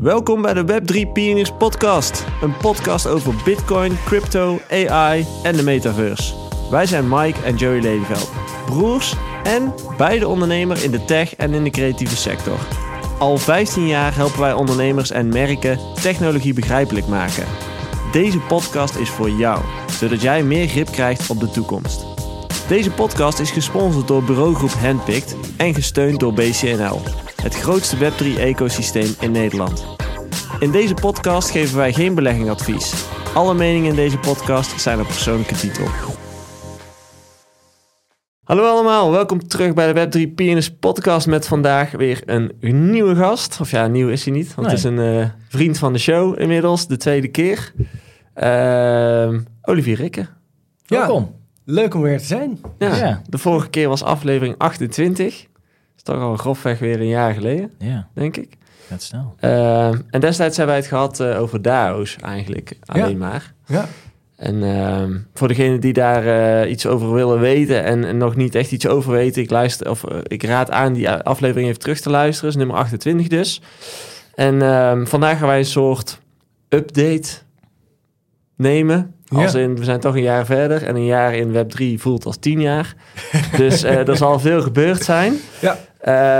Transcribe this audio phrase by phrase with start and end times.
[0.00, 2.24] Welkom bij de Web3 Pioneers Podcast.
[2.42, 6.34] Een podcast over Bitcoin, crypto, AI en de metaverse.
[6.70, 8.30] Wij zijn Mike en Joey Lelyveld,
[8.66, 12.58] broers en beide ondernemer in de tech en in de creatieve sector.
[13.18, 17.46] Al 15 jaar helpen wij ondernemers en merken technologie begrijpelijk maken.
[18.12, 19.60] Deze podcast is voor jou,
[19.90, 22.06] zodat jij meer grip krijgt op de toekomst.
[22.68, 27.00] Deze podcast is gesponsord door bureaugroep Handpicked en gesteund door BCNL,
[27.42, 29.86] het grootste Web3-ecosysteem in Nederland.
[30.58, 33.04] In deze podcast geven wij geen beleggingadvies.
[33.34, 35.86] Alle meningen in deze podcast zijn op persoonlijke titel.
[38.44, 43.60] Hallo allemaal, welkom terug bij de Web3 Pianist podcast met vandaag weer een nieuwe gast.
[43.60, 46.40] Of ja, nieuw is hij niet, want het is een uh, vriend van de show
[46.40, 47.72] inmiddels, de tweede keer.
[48.36, 50.26] Uh, Olivier Rikke.
[50.84, 51.34] Ja, welkom.
[51.64, 52.60] Leuk om weer te zijn.
[52.78, 55.46] Ja, ja, De vorige keer was aflevering 28.
[56.08, 58.08] Dat toch al grofweg weer een jaar geleden, ja.
[58.14, 58.56] denk ik.
[58.88, 59.34] Gaat snel.
[59.40, 63.16] Uh, en destijds hebben wij het gehad uh, over DAO's eigenlijk, alleen ja.
[63.16, 63.54] maar.
[63.66, 63.88] Ja.
[64.36, 66.24] En uh, voor degenen die daar
[66.64, 69.90] uh, iets over willen weten en, en, nog niet echt iets over weten, ik, luister,
[69.90, 73.62] of, ik raad aan die aflevering even terug te luisteren, is nummer 28 dus.
[74.34, 76.20] En ehm, vandaag gaan wij een soort
[76.68, 77.28] update
[78.56, 79.14] nemen.
[79.28, 82.36] Als in, we zijn toch een jaar verder en een jaar in Web3 voelt als
[82.36, 82.94] tien jaar.
[83.56, 85.34] dus er zal veel gebeurd zijn.
[85.60, 85.78] Ja.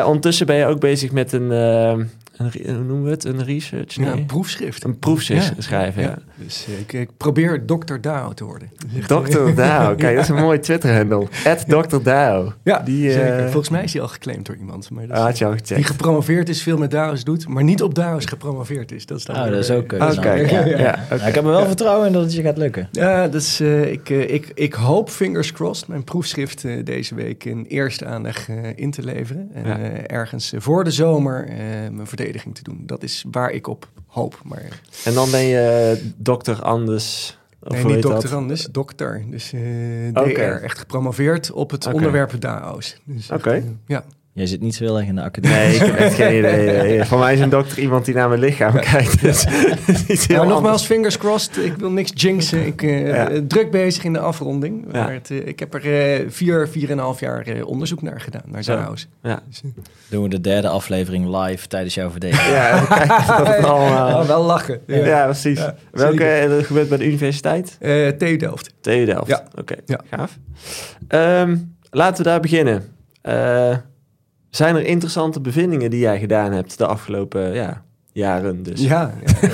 [0.06, 2.04] Ondertussen ben je ook bezig met een ehm,
[2.38, 3.24] een, hoe noemen we het?
[3.24, 3.96] Een research?
[3.96, 4.06] Nee.
[4.06, 4.84] Ja, een proefschrift.
[4.84, 5.62] Een proefschrift ja.
[5.62, 6.18] schrijven, ja.
[6.34, 7.94] Dus eh, ik, ik, probeer Dr.
[8.00, 8.70] Dao te worden.
[9.06, 9.54] Dr.
[9.54, 11.26] Dao, kijk, dat is een mooi Twitter-handle.
[11.66, 11.96] Dr.
[12.02, 12.52] Dao.
[12.62, 13.38] Ja, die, zeker.
[13.38, 14.90] Uh, Volgens mij is hij al geclaimd door iemand.
[14.90, 15.74] Maar dat ah, had je al gecheckt.
[15.74, 19.06] Die gepromoveerd is, veel met Dao's doet, maar niet op Dao's gepromoveerd is.
[19.06, 19.92] Dat is, dan oh, dat is ook...
[19.92, 20.46] Uh, okay.
[20.50, 20.98] ja, ja.
[21.12, 21.28] Okay.
[21.28, 22.88] ik heb er wel vertrouwen in dat het je gaat lukken.
[22.92, 28.06] Ja, dus uh, ik, ik, ik hoop, fingers crossed, mijn proefschrift deze week in eerste
[28.06, 29.50] aandacht in te leveren.
[29.54, 31.48] En ergens voor de zomer
[31.92, 32.82] mijn verdediging te doen.
[32.86, 34.40] Dat is waar ik op hoop.
[34.44, 34.80] Maar...
[35.04, 37.38] En dan ben je dokter Anders.
[37.60, 39.24] Of nee, niet dokter Anders, dokter.
[39.30, 41.94] Dus uh, eh, DR, echt gepromoveerd op het okay.
[41.96, 42.96] onderwerp DAO's.
[43.04, 43.48] Dus Oké.
[43.48, 43.64] Okay.
[43.86, 44.04] ja.
[44.38, 45.58] Jij zit niet zo heel erg in de academie.
[45.58, 47.04] Nee, ik heb echt geen idee.
[47.04, 49.20] Voor mij is een dokter iemand die naar mijn lichaam kijkt.
[49.20, 49.46] Dus
[50.28, 51.56] maar nogmaals, fingers crossed.
[51.56, 52.66] Ik wil niks jinxen.
[52.66, 53.30] Ik uh, ja.
[53.46, 54.84] druk bezig in de afronding.
[54.92, 55.02] Ja.
[55.02, 55.86] Maar het, uh, ik heb er
[56.20, 59.08] uh, vier, vier en een half jaar onderzoek naar gedaan, naar DAO's.
[59.22, 59.42] Ja.
[59.48, 59.62] Dus,
[60.08, 62.54] Doen we de derde aflevering live tijdens jouw verdediging.
[62.54, 62.78] ja,
[63.62, 64.20] allemaal...
[64.20, 64.80] Oh, wel lachen.
[64.86, 65.60] Ja, ja precies.
[65.90, 67.76] Welke dat gebeurt bij de universiteit?
[68.18, 68.74] TU Delft.
[68.80, 69.42] TU Delft, ja.
[69.58, 69.76] oké.
[69.84, 69.98] Okay.
[70.10, 70.38] Gaaf.
[71.42, 72.96] Um, laten we daar beginnen.
[74.50, 78.62] Zijn er interessante bevindingen die jij gedaan hebt de afgelopen ja, jaren?
[78.62, 78.80] Dus?
[78.80, 79.48] Ja, ja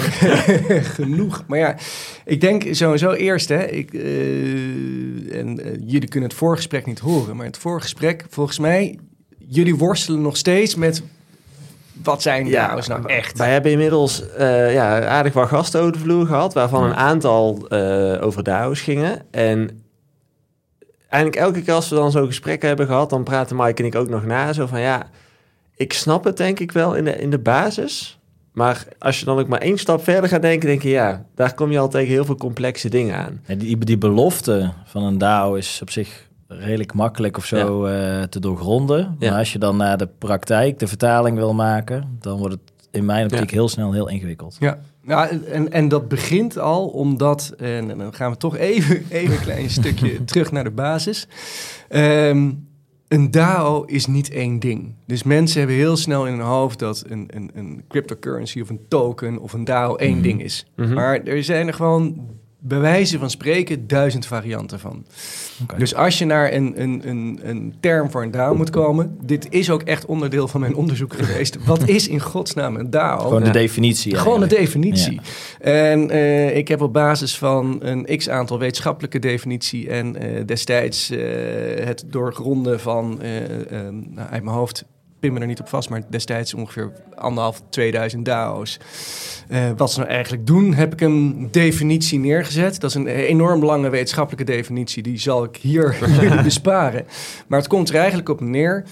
[0.98, 1.44] genoeg.
[1.46, 1.76] Maar ja,
[2.24, 7.36] ik denk sowieso eerst, hè, ik, uh, en uh, jullie kunnen het voorgesprek niet horen,
[7.36, 8.98] maar het voorgesprek, volgens mij,
[9.38, 11.02] jullie worstelen nog steeds met
[12.02, 13.38] wat zijn ja, DAO's nou echt?
[13.38, 17.70] Wij hebben inmiddels uh, ja, aardig wat gasten over de vloer gehad, waarvan een aantal
[18.20, 19.22] over DAO's gingen.
[19.30, 19.83] En
[21.14, 23.94] eigenlijk elke keer als we dan zo'n gesprek hebben gehad, dan praten Mike en ik
[23.94, 24.52] ook nog na.
[24.52, 25.06] Zo van ja,
[25.76, 28.18] ik snap het denk ik wel in de, in de basis.
[28.52, 31.54] Maar als je dan ook maar één stap verder gaat denken, denk je ja, daar
[31.54, 33.40] kom je al tegen heel veel complexe dingen aan.
[33.46, 38.18] Ja, die, die belofte van een DAO is op zich redelijk makkelijk of zo ja.
[38.18, 39.16] uh, te doorgronden.
[39.20, 43.04] Maar als je dan naar de praktijk, de vertaling wil maken, dan wordt het in
[43.04, 44.56] mijn optiek heel snel heel ingewikkeld.
[44.60, 49.34] Ja, ja, en, en dat begint al omdat, en, dan gaan we toch even, even
[49.34, 51.28] een klein stukje terug naar de basis.
[51.90, 52.68] Um,
[53.08, 54.94] een DAO is niet één ding.
[55.06, 58.84] Dus mensen hebben heel snel in hun hoofd dat een, een, een cryptocurrency of een
[58.88, 60.22] token of een DAO één mm -hmm.
[60.22, 60.66] ding is.
[60.76, 60.94] Mm -hmm.
[60.94, 62.28] Maar er zijn er gewoon
[62.66, 65.04] bij wijze van spreken duizend varianten van.
[65.62, 65.78] Okay.
[65.78, 69.46] Dus als je naar een, een, een, een term voor een DAO moet komen, dit
[69.50, 71.64] is ook echt onderdeel van mijn onderzoek geweest.
[71.64, 73.18] Wat is in godsnaam een DAO?
[73.18, 74.16] Gewoon de definitie.
[74.16, 75.12] Gewoon de definitie.
[75.12, 75.20] Ja.
[75.60, 81.10] En uh, ik heb op basis van een x aantal wetenschappelijke definitie en uh, destijds
[81.10, 81.18] uh,
[81.84, 83.20] het doorgronden van
[84.14, 84.84] nou, uit mijn hoofd
[85.24, 88.78] pin me er niet op vast, maar destijds ongeveer anderhalf, 2000 DAO's.
[89.48, 92.80] Uh, wat ze nou eigenlijk doen, heb ik een definitie neergezet.
[92.80, 97.06] Dat is een enorm lange wetenschappelijke definitie, die zal ik hier jullie besparen.
[97.46, 98.84] Maar het komt er eigenlijk op neer.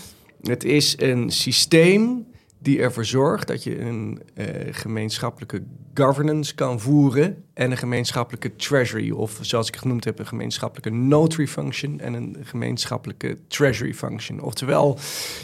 [0.43, 2.27] Het is een systeem
[2.63, 5.63] die ervoor zorgt dat je een uh, gemeenschappelijke
[5.95, 11.47] governance kan voeren en een gemeenschappelijke treasury, of zoals ik genoemd heb, een gemeenschappelijke notary
[11.47, 14.41] function en een gemeenschappelijke treasury function.
[14.41, 14.99] Oftewel,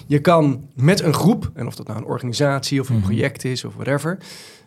[0.06, 3.04] je kan met een groep, en of dat nou een organisatie of een -hmm.
[3.04, 4.18] project is of whatever,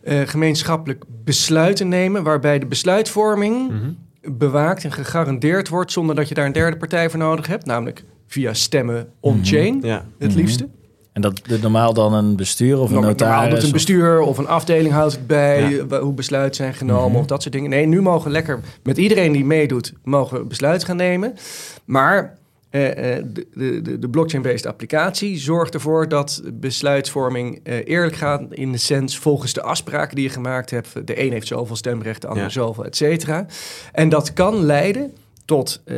[0.03, 3.97] uh, gemeenschappelijk besluiten nemen waarbij de besluitvorming mm -hmm.
[4.37, 8.03] bewaakt en gegarandeerd wordt zonder dat je daar een derde partij voor nodig hebt, namelijk
[8.27, 9.89] via stemmen on-chain, mm -hmm.
[9.89, 10.05] ja.
[10.17, 10.69] het liefste.
[11.13, 13.53] En dat normaal dan een bestuur of een Normaal notaris?
[13.53, 15.99] doet een bestuur of een afdeling houdt het bij, Ja.
[15.99, 17.19] hoe besluiten zijn genomen Mhm.
[17.19, 17.69] of dat soort dingen.
[17.69, 21.33] Nee, nu mogen lekker met iedereen die meedoet, mogen we besluit gaan nemen.
[21.85, 28.41] Maar eh, eh, de, de, de- blockchain-based applicatie zorgt ervoor dat besluitvorming eh, eerlijk gaat
[28.49, 31.07] in de sens volgens de afspraken die je gemaakt hebt.
[31.07, 32.49] De een heeft zoveel stemrecht, de ander Ja.
[32.49, 33.45] zoveel, et cetera.
[33.91, 35.13] En dat kan leiden
[35.51, 35.95] tot eh,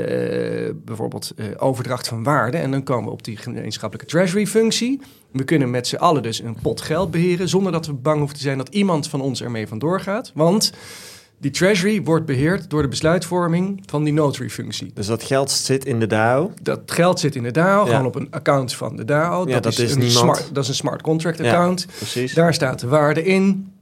[0.85, 2.57] bijvoorbeeld eh, overdracht van waarde.
[2.57, 5.01] En dan komen we op die gemeenschappelijke treasury-functie.
[5.31, 7.49] We kunnen met z'n allen dus een pot geld beheren...
[7.49, 10.31] zonder dat we bang hoeven te zijn dat iemand van ons ermee vandoor gaat.
[10.35, 10.71] Want
[11.37, 14.91] die treasury wordt beheerd door de besluitvorming van die notary-functie.
[14.93, 16.51] Dus dat geld zit in de DAO.
[16.61, 17.89] Dat geld zit in de DAO, Ja.
[17.91, 19.47] gewoon op een account van de DAO.
[19.47, 20.17] Ja, dat is een niemand.
[20.37, 21.45] smart, dat is een smart contract Ja.
[21.45, 21.85] account.
[21.97, 22.33] Precies.
[22.33, 23.72] Daar staat de waarde in.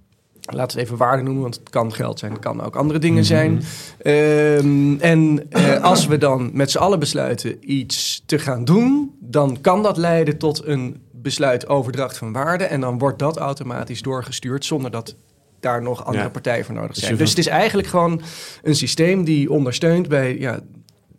[0.41, 2.99] Laten we het even waarde noemen, want het kan geld zijn, het kan ook andere
[2.99, 3.61] dingen zijn.
[4.01, 9.57] Ehm, en eh, als we dan met z'n allen besluiten iets te gaan doen, dan
[9.61, 12.63] kan dat leiden tot een besluit overdracht van waarde.
[12.63, 15.15] En dan wordt dat automatisch doorgestuurd zonder dat
[15.59, 16.29] daar nog andere Ja.
[16.29, 17.17] partijen voor nodig Dus zijn.
[17.17, 18.21] Dus het is eigenlijk gewoon
[18.63, 20.59] een systeem die ondersteunt bij, ja,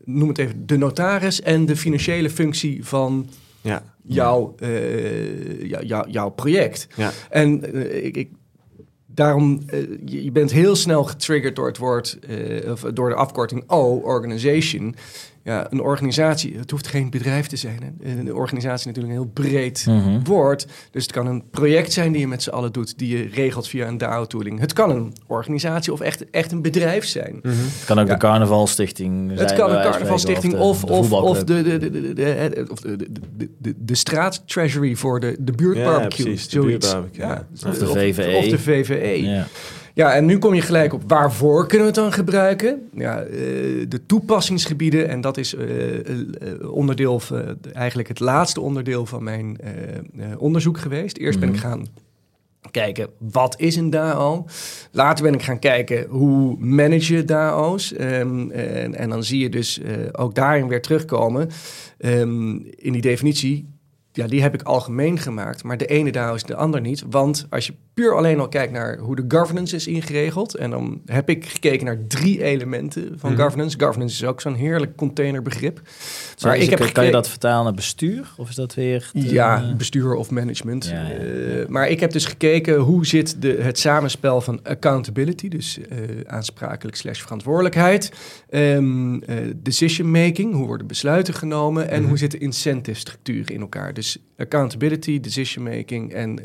[0.05, 3.29] noem het even, de notaris en de financiële functie van
[3.61, 3.83] Ja.
[4.03, 6.87] jouw, eh, jou- jou- jouw project.
[6.97, 7.11] Ja.
[7.31, 8.31] En eh, ik, ik,
[9.15, 13.65] daarom, eh, je, bent heel snel getriggerd door het woord, eh, of door de afkorting
[13.67, 14.95] O, organization.
[15.45, 17.97] Ja, een organisatie, het hoeft geen bedrijf te zijn.
[18.03, 18.11] Hè.
[18.19, 20.23] Een organisatie is natuurlijk een heel breed Mhm.
[20.25, 20.67] woord.
[20.91, 23.69] Dus het kan een project zijn die je met z'n allen doet, die je regelt
[23.69, 24.61] via een DAO-tooling.
[24.61, 27.39] Het kan een organisatie of echt, echt een bedrijf zijn.
[27.43, 27.55] Mhm.
[27.57, 28.13] Het kan ook Ja.
[28.13, 29.39] de carnavalstichting zijn.
[29.49, 31.47] Het kan een carnavalstichting of, de- de of, of voetbalclub.
[31.47, 35.21] de, de, de, de, de, het- of de, de, de, de, de straat treasury voor
[35.21, 36.25] de, de buurtbarbecue.
[36.25, 37.47] Ja, precies, de buurtbarbecue, ja.
[37.67, 38.37] Of de VVE.
[38.37, 39.23] Of de VVE.
[39.23, 39.47] Ja.
[39.95, 40.13] Ja.
[40.15, 42.89] en nu kom je gelijk op waarvoor kunnen we het dan gebruiken?
[42.95, 43.31] Ja, eh,
[43.89, 49.57] de toepassingsgebieden, en dat is eh, eh, onderdeel, van- eigenlijk het laatste onderdeel van mijn
[50.39, 51.17] onderzoek geweest.
[51.17, 51.65] Eerst ben ik Mhm.
[51.65, 51.87] gaan
[52.71, 54.45] kijken, wat is een DAO?
[54.91, 57.93] Later ben ik gaan kijken, hoe manage je DAO's?
[57.95, 59.81] Ehm, en, en dan zie je dus
[60.13, 61.49] ook daarin weer terugkomen.
[61.99, 63.69] Ehm, in die definitie,
[64.13, 65.63] ja, die heb ik algemeen gemaakt.
[65.65, 67.05] Maar de ene DAO is de ander niet.
[67.11, 70.55] Want als je puur alleen al kijkt naar hoe de governance is ingeregeld...
[70.55, 73.41] en dan heb ik gekeken naar drie elementen van Mhm.
[73.43, 73.79] governance.
[73.81, 75.81] Governance is ook zo'n heerlijk containerbegrip.
[76.43, 78.35] Maar ik heb kan je dat vertalen naar bestuur?
[78.37, 79.11] Of is dat weer...
[79.13, 80.85] te- Ja, bestuur of management.
[80.87, 85.49] Ja, ja, Eh, maar ik heb dus gekeken hoe zit de, het samenspel van accountability,
[85.49, 88.13] dus eh, aansprakelijk slash verantwoordelijkheid,
[88.51, 92.09] ehm, eh, decision making, hoe worden besluiten genomen en Mhm.
[92.09, 93.95] hoe zitten incentive structuren in elkaar.
[93.95, 96.41] Dus accountability, decision making en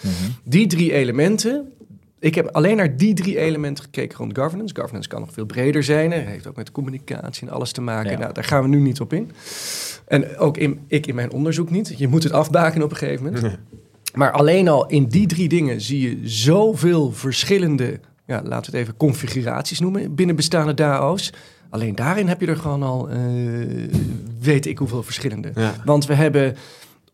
[0.00, 0.12] Mhm.
[0.44, 1.72] Die drie elementen.
[2.18, 4.74] Ik heb alleen naar die drie elementen gekeken rond governance.
[4.74, 6.12] Governance kan nog veel breder zijn.
[6.12, 8.10] Het heeft ook met communicatie en alles te maken.
[8.10, 8.18] Ja.
[8.18, 9.30] Nou, daar gaan we nu niet op in.
[10.06, 11.94] En ook in, ik in mijn onderzoek niet.
[11.96, 13.56] Je moet het afbaken op een gegeven moment.
[14.16, 18.86] Maar alleen al in die drie dingen zie je zoveel verschillende, ja, laten we het
[18.86, 21.32] even configuraties noemen, binnen bestaande DAO's.
[21.70, 23.18] Alleen daarin heb je er gewoon al, eh,
[24.40, 25.50] weet ik hoeveel verschillende.
[25.54, 25.74] Ja.
[25.84, 26.56] Want we hebben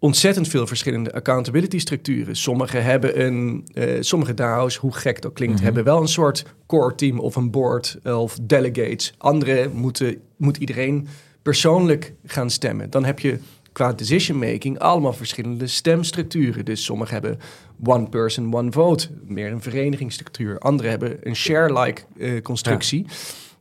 [0.03, 2.37] ontzettend veel verschillende accountability structuren.
[2.37, 5.65] Sommige hebben een, eh, sommige DAO's, hoe gek dat klinkt, Mhm.
[5.65, 9.15] hebben wel een soort core team of een board of delegates.
[9.19, 11.09] Andere moeten, moet iedereen
[11.43, 12.91] persoonlijk gaan stemmen.
[12.91, 13.39] Dan heb je
[13.73, 16.65] qua decision making allemaal verschillende stemstructuren.
[16.65, 17.39] Dus sommigen hebben
[17.85, 20.59] one person, one vote, meer een verenigingsstructuur.
[20.59, 23.07] Anderen hebben een share-like eh, constructie.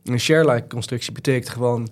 [0.04, 1.88] Een share-like constructie betekent gewoon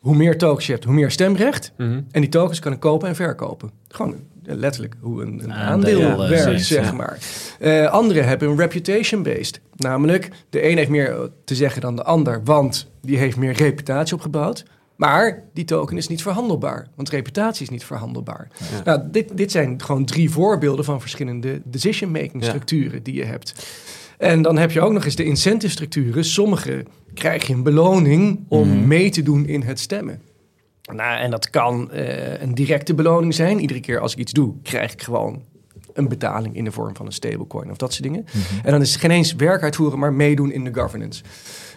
[0.00, 1.72] hoe meer tokens je hebt, hoe meer stemrecht.
[1.76, 2.00] Mhm.
[2.10, 3.70] En die tokens kan ik kopen en verkopen.
[3.88, 4.14] Gewoon
[4.44, 6.92] eh, letterlijk hoe een, een Aandeel, aandeel eh, werkt, zeg ja.
[6.92, 7.18] maar.
[7.58, 9.60] Eh anderen hebben een reputation-based.
[9.76, 14.14] Namelijk, de een heeft meer te zeggen dan de ander, want die heeft meer reputatie
[14.14, 14.64] opgebouwd.
[14.96, 18.48] Maar die token is niet verhandelbaar, want reputatie is niet verhandelbaar.
[18.58, 18.82] Ja.
[18.84, 22.48] Nou, dit, dit zijn gewoon drie voorbeelden van verschillende decision-making Ja.
[22.48, 23.66] structuren die je hebt.
[24.18, 26.24] En dan heb je ook nog eens de incentive structuren.
[26.24, 26.84] Sommige
[27.14, 28.86] krijg je een beloning om Mhm.
[28.88, 30.20] mee te doen in het stemmen.
[30.94, 33.60] Nou, en dat kan eh, een directe beloning zijn.
[33.60, 35.42] Iedere keer als ik iets doe, krijg ik gewoon
[35.92, 38.24] een betaling in de vorm van een stablecoin of dat soort dingen.
[38.26, 38.66] Mhm.
[38.66, 41.22] En dan is het geen eens werk uitvoeren, maar meedoen in de governance.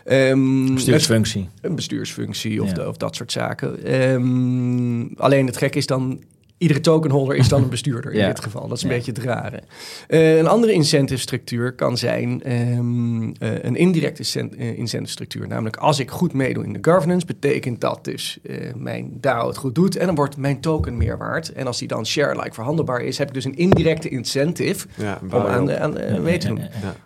[0.05, 1.49] Ehm, Bestuursfunctie.
[1.61, 2.73] een bestuursfunctie of, Ja.
[2.73, 3.83] de- of dat soort zaken.
[3.83, 6.23] Ehm, alleen het gek is dan...
[6.61, 8.27] Iedere tokenholder is dan een bestuurder in Ja.
[8.27, 8.67] dit geval.
[8.67, 8.95] Dat is een Ja.
[8.95, 9.59] beetje het rare.
[10.07, 15.47] Eh, een andere incentive structuur kan zijn ehm, eh, een indirecte eh, incentive structuur.
[15.47, 19.57] Namelijk als ik goed meedoe in de governance, betekent dat dus eh, mijn DAO het
[19.57, 19.95] goed doet.
[19.95, 21.51] En dan wordt mijn token meer waard.
[21.53, 25.33] En als die dan share-like verhandelbaar is, heb ik dus een indirecte incentive Ja, om
[25.45, 26.59] aan, de, aan de- mee te doen.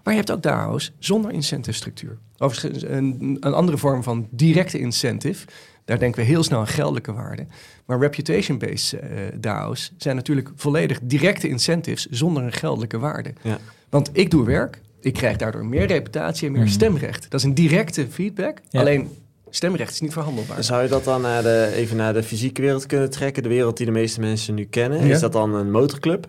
[0.04, 2.18] Maar je hebt ook DAO's zonder incentive structuur.
[2.38, 5.46] Overigens een, een andere vorm van directe incentive.
[5.86, 7.46] Daar denken we heel snel aan geldelijke waarde.
[7.86, 9.00] Maar reputation-based uh,
[9.40, 13.34] DAO's zijn natuurlijk volledig directe incentives zonder een geldelijke waarde.
[13.42, 13.58] Ja.
[13.90, 16.72] Want ik doe werk, ik krijg daardoor meer reputatie en meer Mhm.
[16.72, 17.32] stemrecht.
[17.32, 18.58] Dat is een directe feedback.
[18.70, 18.80] Ja.
[18.80, 19.10] Alleen
[19.50, 20.64] stemrecht is niet verhandelbaar.
[20.64, 23.44] Zou je dat dan naar de, even naar de fysieke wereld kunnen trekken?
[23.44, 25.06] De wereld die de meeste mensen nu kennen.
[25.08, 25.14] Ja.
[25.14, 26.28] Is dat dan een motorclub?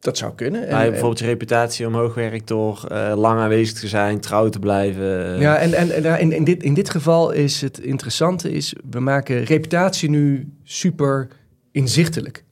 [0.00, 0.68] Dat zou kunnen.
[0.68, 5.34] En- bijvoorbeeld je reputatie omhoog werkt door eh, lang aanwezig te zijn, trouw te blijven.
[5.34, 5.40] eh.
[5.40, 9.44] Ja, en, en, in, in, dit, in dit geval is het interessante is, we maken
[9.44, 11.28] reputatie nu super
[11.72, 12.44] inzichtelijk.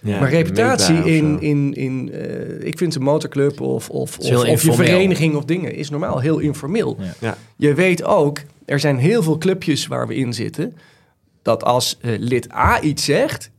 [0.00, 4.62] Ja, maar reputatie in, in, in eh, ik vind een motorclub of, of, of, of
[4.62, 6.96] je vereniging of dingen is normaal heel informeel.
[7.00, 7.12] Ja.
[7.20, 7.36] Ja.
[7.56, 10.76] Je weet ook, er zijn heel veel clubjes waar we in zitten,
[11.42, 13.50] dat als lid A iets zegt,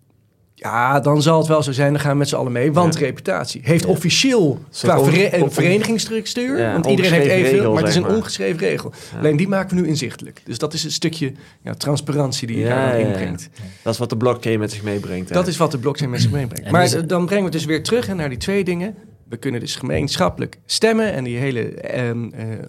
[0.63, 2.93] ja, dan zal het wel zo zijn, dan gaan we met z'n allen mee, want
[2.93, 2.99] Ja.
[2.99, 3.61] reputatie.
[3.63, 3.89] Heeft Ja.
[3.89, 8.01] officieel qua vere- een verenigingsstructuur, Ja, want iedereen heeft evenveel, regel, maar het is een
[8.01, 8.15] maar.
[8.15, 8.91] ongeschreven regel.
[9.17, 10.41] Alleen die maken we nu inzichtelijk.
[10.45, 11.31] Dus dat is een stukje
[11.63, 13.49] ja, transparantie die je daar inbrengt.
[13.81, 15.29] Dat is wat de blockchain met zich meebrengt.
[15.29, 15.35] hè?
[15.35, 16.65] Dat is wat de blockchain met zich meebrengt.
[16.65, 18.95] En Maar dan brengen we het dus weer terug hè, naar die twee dingen.
[19.29, 21.13] We kunnen dus gemeenschappelijk stemmen.
[21.13, 22.59] En die hele, ehm, eh, eh,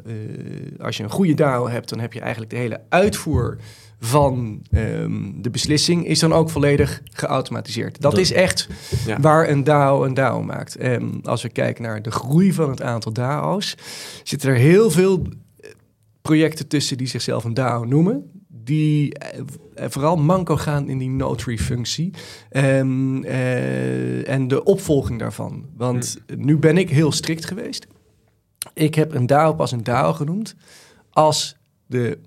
[0.81, 3.57] als je een goede DAO hebt, dan heb je eigenlijk de hele uitvoer
[4.01, 8.01] van ehm, de beslissing is dan ook volledig geautomatiseerd.
[8.01, 8.69] Dat is echt
[9.07, 9.21] Ja.
[9.21, 10.77] waar een DAO een DAO maakt.
[10.77, 13.77] En als we kijken naar de groei van het aantal DAO's,
[14.23, 15.23] zitten er heel veel
[15.61, 15.71] eh,
[16.23, 18.31] projecten tussen die zichzelf een DAO noemen.
[18.65, 19.39] Die eh,
[19.75, 22.13] eh, vooral manco gaan in die notary-functie.
[22.51, 25.65] Ehm, eh, en de opvolging daarvan.
[25.77, 27.87] Want nu ben ik heel strikt geweest.
[28.75, 30.55] Ik heb een DAO pas een DAO genoemd.
[31.11, 31.57] Als
[31.87, 32.19] de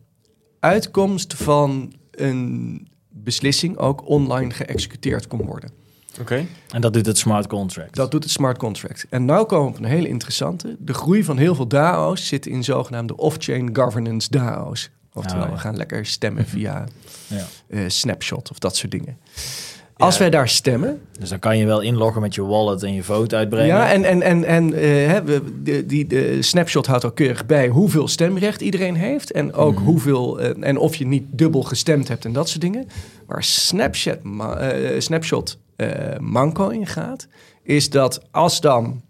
[0.59, 5.71] uitkomst van een beslissing ook online geëxecuteerd kon worden.
[6.19, 6.45] Oké.
[6.71, 7.95] En dat doet het smart contract.
[7.95, 9.05] Dat doet het smart contract.
[9.09, 10.75] En nu komen we op een hele interessante.
[10.79, 14.89] De groei van heel veel DAO's zit in zogenaamde off-chain governance DAO's.
[15.17, 15.55] Oftewel, Oh, ja.
[15.55, 16.85] we gaan lekker stemmen via
[17.27, 17.45] Ja.
[17.69, 19.17] eh, Snapshot of dat soort dingen.
[19.97, 20.19] Als Ja.
[20.19, 23.37] wij daar stemmen, Dus dan kan je wel inloggen met je wallet en je foto
[23.37, 23.67] uitbrengen.
[23.67, 27.45] ja, en, en, en, en eh, hè, we, de, die, de Snapshot houdt ook keurig
[27.45, 29.31] bij hoeveel stemrecht iedereen heeft.
[29.31, 29.83] En ook Mhm.
[29.83, 32.87] hoeveel, eh, en of je niet dubbel gestemd hebt en dat soort dingen.
[33.25, 37.27] Waar Snapchat, ma- eh, Snapshot eh, manco in gaat,
[37.63, 39.01] is dat als dan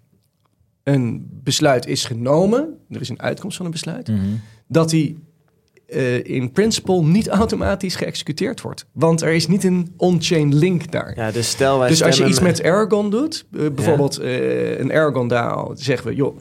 [0.84, 4.20] een besluit is genomen, er is een uitkomst van een besluit, Mhm.
[4.68, 5.18] dat die
[5.88, 8.86] eh, in principle niet automatisch geëxecuteerd wordt.
[8.92, 11.14] Want er is niet een on-chain link daar.
[11.16, 14.92] Ja, dus stel wij Dus als je iets met Aragon doet, eh, bijvoorbeeld eh, een
[14.92, 16.38] Aragon DAO, zeggen we, joh,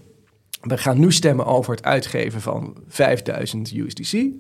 [0.61, 4.13] we gaan nu stemmen over het uitgeven van 5000 USDC.
[4.13, 4.31] Mhm.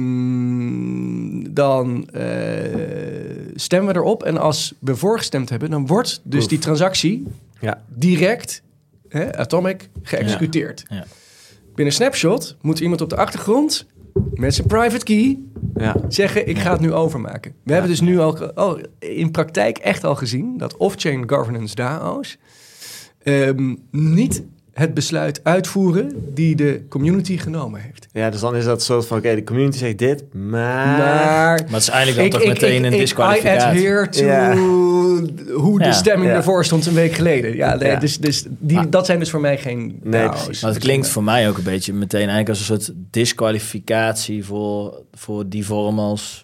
[0.00, 2.24] Ehm, dan eh,
[3.54, 6.48] stemmen we erop en als we voorgestemd hebben, dan wordt dus Oef.
[6.48, 7.26] die transactie
[7.60, 7.82] Ja.
[7.88, 8.62] direct,
[9.08, 10.84] hè, atomic, geëxecuteerd.
[10.88, 11.04] Ja.
[11.74, 13.86] Binnen Snapshot moet iemand op de achtergrond
[14.34, 15.38] met zijn private key
[15.74, 15.96] Ja.
[16.08, 17.54] zeggen, ik ga het nu overmaken.
[17.64, 22.38] We hebben dus nu al oh, in praktijk echt al gezien dat off-chain governance DAO's
[23.22, 28.06] ehm, niet het besluit uitvoeren die de community genomen heeft.
[28.12, 30.50] ja, dus dan is dat een soort van, oké, de community zegt dit, maar...
[30.86, 30.98] Maar
[31.46, 33.68] Maar het is eigenlijk dan toch meteen een I disqualificatie.
[33.68, 34.56] adhere to Ja.
[35.54, 35.92] hoe de Ja.
[35.92, 36.36] stemming Ja.
[36.36, 37.56] ervoor stond een week geleden.
[37.56, 37.98] Ja, nee, Ja.
[37.98, 38.84] Dus, dus die, Ah.
[38.90, 40.62] dat zijn dus voor mij geen Nee, precies.
[40.62, 45.02] Maar het klinkt voor mij ook een beetje meteen eigenlijk als een soort disqualificatie voor,
[45.12, 46.42] voor die vorm als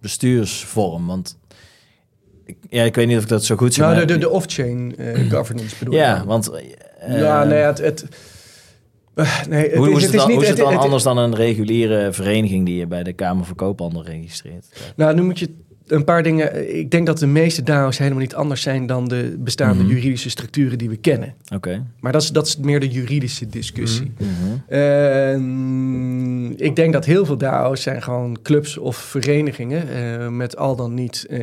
[0.00, 1.06] bestuursvorm.
[1.06, 1.38] Want
[2.44, 3.82] ik, ja, ik weet niet of ik dat zo goed zie.
[3.82, 6.26] Nou, de, de, de off-chain eh, governance bedoel ik ja, dan.
[6.26, 6.50] want...
[7.08, 7.78] ja, nee, het...
[7.78, 8.04] het
[9.14, 10.34] eh, nee, het, hoe, is, het is dan, niet...
[10.36, 13.44] hoe is het dan het- anders dan een reguliere vereniging die je bij de Kamer
[13.44, 14.92] van Koophandel registreert?
[14.96, 15.48] Nou, nu moet je
[15.86, 16.76] een paar dingen...
[16.78, 19.92] Ik denk dat de meeste DAO's helemaal niet anders zijn dan de bestaande Mhm.
[19.92, 21.34] juridische structuren die we kennen.
[21.54, 21.84] Oké.
[22.00, 24.12] Maar dat is, dat is meer de juridische discussie.
[24.18, 24.78] Mhm.
[25.38, 30.76] Ehm, ik denk dat heel veel DAO's zijn gewoon clubs of verenigingen eh, met al
[30.76, 31.38] dan niet eh,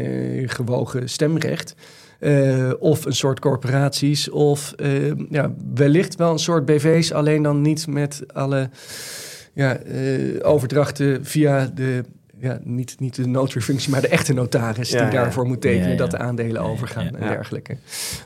[0.50, 1.76] gewogen stemrecht.
[2.20, 7.62] Eh, of een soort corporaties, of eh, ja, wellicht wel een soort BV's, alleen dan
[7.62, 8.70] niet met alle
[9.54, 10.02] ja, eh,
[10.42, 12.04] overdrachten via de,
[12.40, 15.24] ja, niet, niet de notary-functie, maar de echte notaris Ja, die ja.
[15.24, 17.78] daarvoor moet tekenen dat de aandelen overgaan en dergelijke.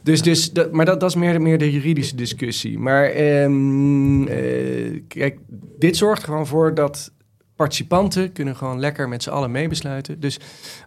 [0.04, 2.80] Dus, dus dat, maar dat, dat is meer, meer de juridische discussie.
[2.80, 5.38] Maar ehm, eh, kijk,
[5.80, 7.12] dit zorgt gewoon voor dat
[7.64, 10.20] participanten kunnen gewoon lekker met z'n allen meebesluiten.
[10.20, 10.40] Dus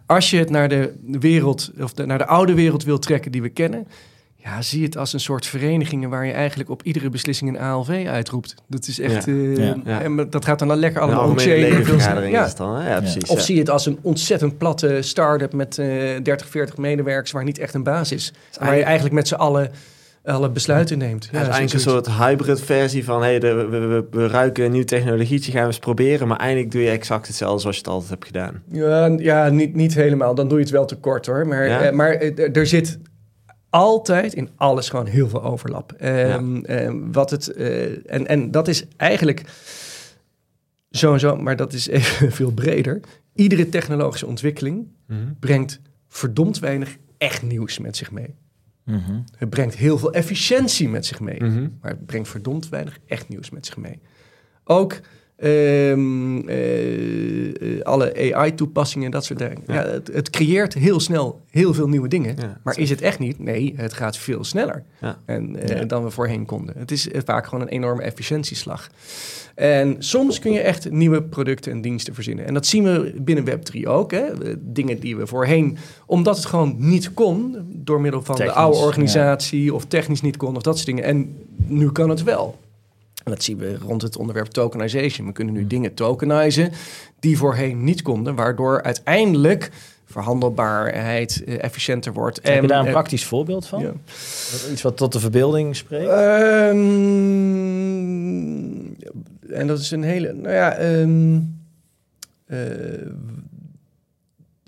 [0.05, 3.41] als je het naar de wereld, of de- naar de oude wereld wil trekken die
[3.41, 3.87] we kennen,
[4.35, 8.05] ja, zie het als een soort verenigingen waar je eigenlijk op iedere beslissing een ALV
[8.07, 8.55] uitroept.
[8.67, 9.31] Dat is echt, Ja.
[9.31, 9.75] eh, Ja.
[9.85, 10.01] Ja.
[10.01, 12.41] en dat gaat dan al lekker allemaal ledenvergadering ja.
[12.43, 12.89] is het dan, hè?
[12.89, 13.25] Ja, precies.
[13.29, 13.43] Of ja.
[13.43, 15.87] zie je het als een ontzettend platte start-up met eh
[16.23, 18.33] 30, 40 medewerkers waar niet echt een basis is.
[18.59, 19.71] Waar je eigenlijk met z'n allen
[20.23, 21.23] alle besluiten neemt.
[21.23, 23.21] Ja, is eigenlijk een soort hybrid versie van...
[23.21, 26.27] Hey, de, we, we, we, ruiken een nieuw technologietje, gaan we eens proberen...
[26.27, 28.63] maar eigenlijk doe je exact hetzelfde zoals je het altijd hebt gedaan.
[28.71, 30.35] Ja, ja niet, niet helemaal.
[30.35, 31.47] Dan doe je het wel te kort hoor.
[31.47, 32.99] Maar, eh, maar eh, er zit
[33.69, 35.93] altijd in alles gewoon heel veel overlap.
[36.03, 39.43] Um, wat het, uh, en, en dat is eigenlijk
[40.89, 42.99] zo en zo, maar dat is even veel breder.
[43.35, 45.19] Iedere technologische ontwikkeling mhm.
[45.39, 48.35] brengt verdomd weinig echt nieuws met zich mee.
[48.83, 49.19] Mhm.
[49.37, 51.69] Het brengt heel veel efficiëntie met zich mee, mhm.
[51.81, 53.99] maar het brengt verdomd weinig echt nieuws met zich mee.
[54.63, 54.99] Ook
[55.37, 59.57] um, uh, alle AI-toepassingen en dat soort dingen.
[59.67, 59.73] Ja.
[59.73, 62.35] het, het, creëert heel snel heel veel nieuwe dingen.
[62.63, 63.39] maar is het echt niet?
[63.39, 64.83] Nee, het gaat veel sneller
[65.25, 66.75] en, uh, dan we voorheen konden.
[66.77, 68.89] Het is vaak gewoon een enorme efficiëntieslag.
[69.55, 72.45] En soms kun je echt nieuwe producten en diensten verzinnen.
[72.45, 74.11] En dat zien we binnen Web3 ook.
[74.11, 74.25] Hè?
[74.59, 79.73] Dingen die we voorheen, omdat het gewoon niet kon, door middel van de oude organisatie
[79.73, 81.03] of technisch niet kon of dat soort dingen.
[81.03, 82.59] En nu kan het wel.
[83.23, 85.27] En dat zien we rond het onderwerp tokenization.
[85.27, 86.71] We kunnen nu dingen tokenizen
[87.19, 89.71] die voorheen niet konden, waardoor uiteindelijk
[90.05, 92.39] verhandelbaarheid uh, efficiënter wordt.
[92.43, 93.81] Heb je daar een uh, praktisch voorbeeld van?
[93.81, 93.91] Ja.
[94.71, 96.11] Iets wat tot de verbeelding spreekt?
[96.11, 96.77] Um,
[99.49, 100.33] en dat is een hele...
[100.33, 101.61] Nou ja, um,
[102.47, 102.57] uh,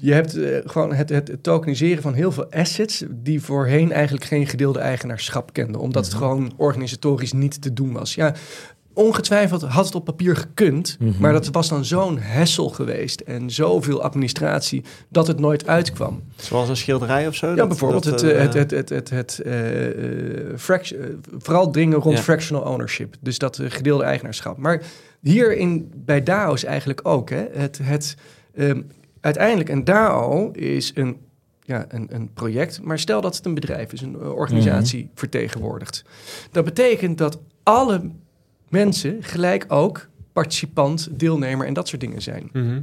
[0.05, 4.47] je hebt uh, gewoon het, het, tokeniseren van heel veel assets die voorheen eigenlijk geen
[4.47, 6.23] gedeelde eigenaarschap kenden, omdat het mhm.
[6.23, 8.15] gewoon organisatorisch niet te doen was.
[8.15, 8.33] Ja,
[8.93, 11.21] ongetwijfeld had het op papier gekund, mhm.
[11.21, 16.23] maar dat was dan zo'n hessel geweest en zoveel administratie dat het nooit uitkwam.
[16.35, 17.55] Zoals een schilderij of zo?
[17.55, 19.41] Ja, bijvoorbeeld het, uh, het, het, het, het, het
[20.57, 24.57] fraction, vooral dingen rond fractional ownership, dus dat gedeelde eigenaarschap.
[24.57, 24.81] Maar
[25.21, 28.15] hier in, bij DAO's eigenlijk ook, hè, het, het
[28.57, 28.87] um,
[29.25, 31.17] uiteindelijk een DAO is een,
[31.61, 35.09] ja, een, een project, maar stel dat het een bedrijf is, een organisatie mhm.
[35.15, 36.03] vertegenwoordigt.
[36.51, 38.11] Dat betekent dat alle
[38.69, 42.49] mensen gelijk ook participant, deelnemer en dat soort dingen zijn.
[42.53, 42.81] Mhm.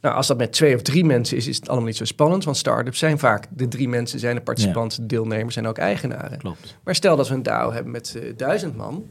[0.00, 2.44] Nou, als dat met twee of drie mensen is, is het allemaal niet zo spannend.
[2.44, 6.38] Want start-ups zijn vaak de drie mensen zijn de participant, de deelnemers en ook eigenaren.
[6.38, 6.76] Klopt.
[6.84, 9.04] Maar stel dat we een DAO hebben met uh, duizend man.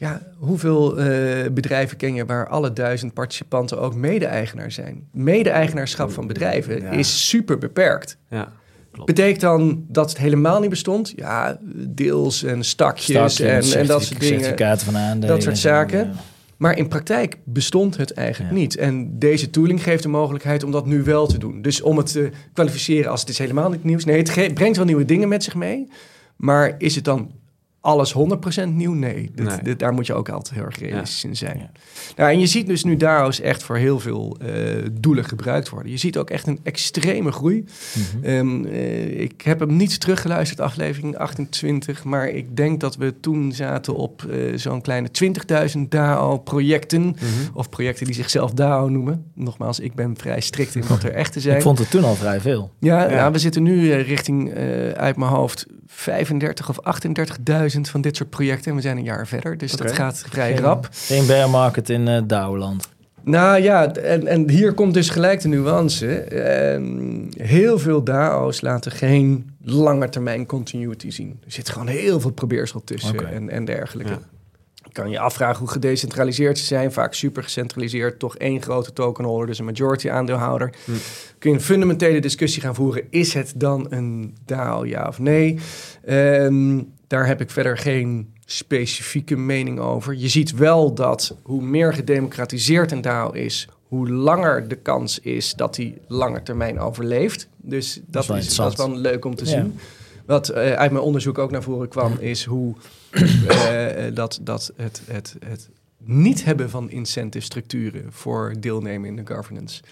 [0.00, 5.08] Ja, hoeveel uh, bedrijven ken je waar alle duizend participanten ook mede-eigenaar zijn?
[5.12, 8.16] Mede-eigenaarschap van bedrijven is super beperkt.
[8.30, 8.52] Ja.
[9.04, 11.12] Betekent dan dat het helemaal niet bestond?
[11.16, 14.40] Ja, deels en stakjes en, en, dat soort dingen.
[14.40, 15.28] Certificaten van aandelen.
[15.28, 16.12] Dat soort zaken.
[16.56, 18.76] Maar in praktijk bestond het eigenlijk niet.
[18.76, 21.62] En deze tooling geeft de mogelijkheid om dat nu wel te doen.
[21.62, 24.04] Dus om het te kwalificeren als het is helemaal niet nieuws.
[24.04, 25.88] Nee, het brengt wel nieuwe dingen met zich mee.
[26.36, 27.30] Maar is het dan
[27.80, 28.14] alles
[28.64, 28.92] 100% nieuw?
[28.92, 29.30] Nee,
[29.62, 31.70] dit, daar moet je ook altijd heel erg realistisch in zijn.
[32.16, 35.92] Nou, en je ziet dus nu DAO's echt voor heel veel uh, doelen gebruikt worden.
[35.92, 37.64] Je ziet ook echt een extreme groei.
[37.94, 38.30] Mm -hmm.
[38.30, 43.52] um, uh, ik heb hem niet teruggeluisterd, aflevering 28, maar ik denk dat we toen
[43.52, 45.08] zaten op uh, zo'n kleine
[45.74, 47.02] 20.000 DAO-projecten.
[47.02, 47.50] Mm -hmm.
[47.54, 49.24] Of projecten die zichzelf DAO noemen.
[49.34, 51.56] Nogmaals, ik ben vrij strikt in wat er echt te zijn.
[51.56, 52.70] ik vond het toen al vrij veel.
[52.78, 53.14] Ja, ja.
[53.14, 54.54] Nou, we zitten nu richting,
[54.94, 58.70] uit mijn hoofd, 35 of 38.000 van dit soort projecten.
[58.70, 60.88] En we zijn een jaar verder, dus dat gaat vrij rap.
[60.92, 62.88] Geen bear market in uh, Douwland.
[63.22, 66.26] Nou ja, en, en hier komt dus gelijk de nuance.
[66.32, 71.40] Uh, heel veel DAO's laten geen lange termijn continuity zien.
[71.44, 74.18] Er zit gewoon heel veel probeersel tussen en, en dergelijke.
[74.92, 76.92] kan je afvragen hoe gedecentraliseerd ze zijn.
[76.92, 78.18] Vaak super gecentraliseerd.
[78.18, 80.74] Toch één grote tokenholder, dus een majority aandeelhouder.
[80.84, 80.92] Hm.
[81.38, 83.02] Kun je een fundamentele discussie gaan voeren.
[83.10, 85.58] Is het dan een DAO, ja of nee?
[86.08, 90.14] Um, daar heb ik verder geen specifieke mening over.
[90.14, 95.54] Je ziet wel dat hoe meer gedemocratiseerd een DAO is, hoe langer de kans is
[95.54, 97.48] dat hij lange termijn overleeft.
[97.56, 99.78] Dus dat, dat is, dat wel leuk om te zien.
[100.26, 102.74] Wat uh, uit mijn onderzoek ook naar voren kwam, is hoe
[103.12, 105.68] uh, dat, dat het, het, het
[105.98, 109.82] niet hebben van incentive structuren voor deelnemen in de governance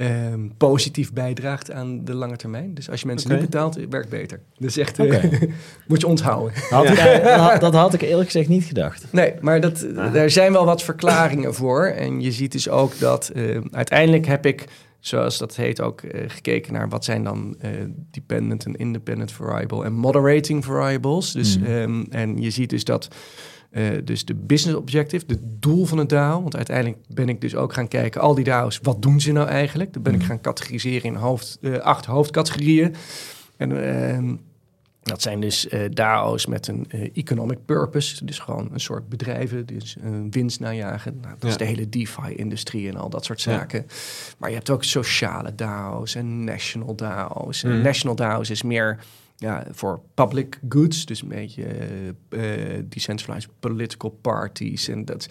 [0.00, 2.74] um, positief bijdraagt aan de lange termijn.
[2.74, 3.40] Dus als je mensen okay.
[3.40, 4.40] nu betaalt, het werkt beter.
[4.58, 5.24] Dus echt, okay.
[5.24, 5.42] uh,
[5.88, 6.52] moet je onthouden.
[6.70, 6.90] Had ja.
[6.90, 9.06] ik, dat, had, dat, had ik eerlijk gezegd niet gedacht.
[9.10, 10.14] Nee, maar dat, ah.
[10.14, 11.84] er zijn wel wat verklaringen voor.
[11.86, 14.64] En je ziet dus ook dat uh, uiteindelijk heb ik
[15.00, 17.70] zoals dat heet, ook uh, gekeken naar wat zijn dan uh,
[18.10, 21.32] dependent en independent variable en moderating variables.
[21.32, 21.66] Dus, mm.
[21.66, 23.08] um, en je ziet dus dat
[23.70, 26.42] uh, dus de business objective, het doel van het DAO.
[26.42, 29.48] Want uiteindelijk ben ik dus ook gaan kijken, al die DAO's, wat doen ze nou
[29.48, 29.92] eigenlijk?
[29.92, 30.28] Dan ben ik mhm.
[30.28, 32.94] gaan categoriseren in hoofd, uh, acht hoofdcategorieën.
[33.56, 34.32] En uh,
[35.02, 38.24] dat zijn dus uh, DAO's met een economic purpose.
[38.24, 41.18] Dus gewoon een soort bedrijven, dus een winst najagen.
[41.20, 41.48] Nou, dat ja.
[41.48, 43.84] is de hele DeFi-industrie en al dat soort zaken.
[43.88, 43.94] Ja.
[44.38, 47.62] Maar je hebt ook sociale DAO's en national DAO's.
[47.62, 47.82] En mhm.
[47.82, 48.98] national DAO's is meer
[49.40, 51.64] ja, voor public goods, dus een beetje
[52.30, 52.42] uh,
[52.88, 55.26] decentralized political parties en dat.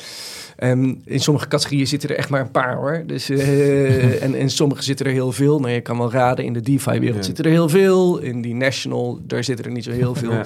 [0.59, 3.03] Um, in sommige categorieën zitten er echt maar een paar hoor.
[3.05, 5.59] Dus, uh, en in sommige zitten er heel veel.
[5.59, 8.17] Nou, je kan wel raden, in de DeFi-wereld zitten er heel veel.
[8.17, 10.35] In die national, daar zitten er niet zo heel veel.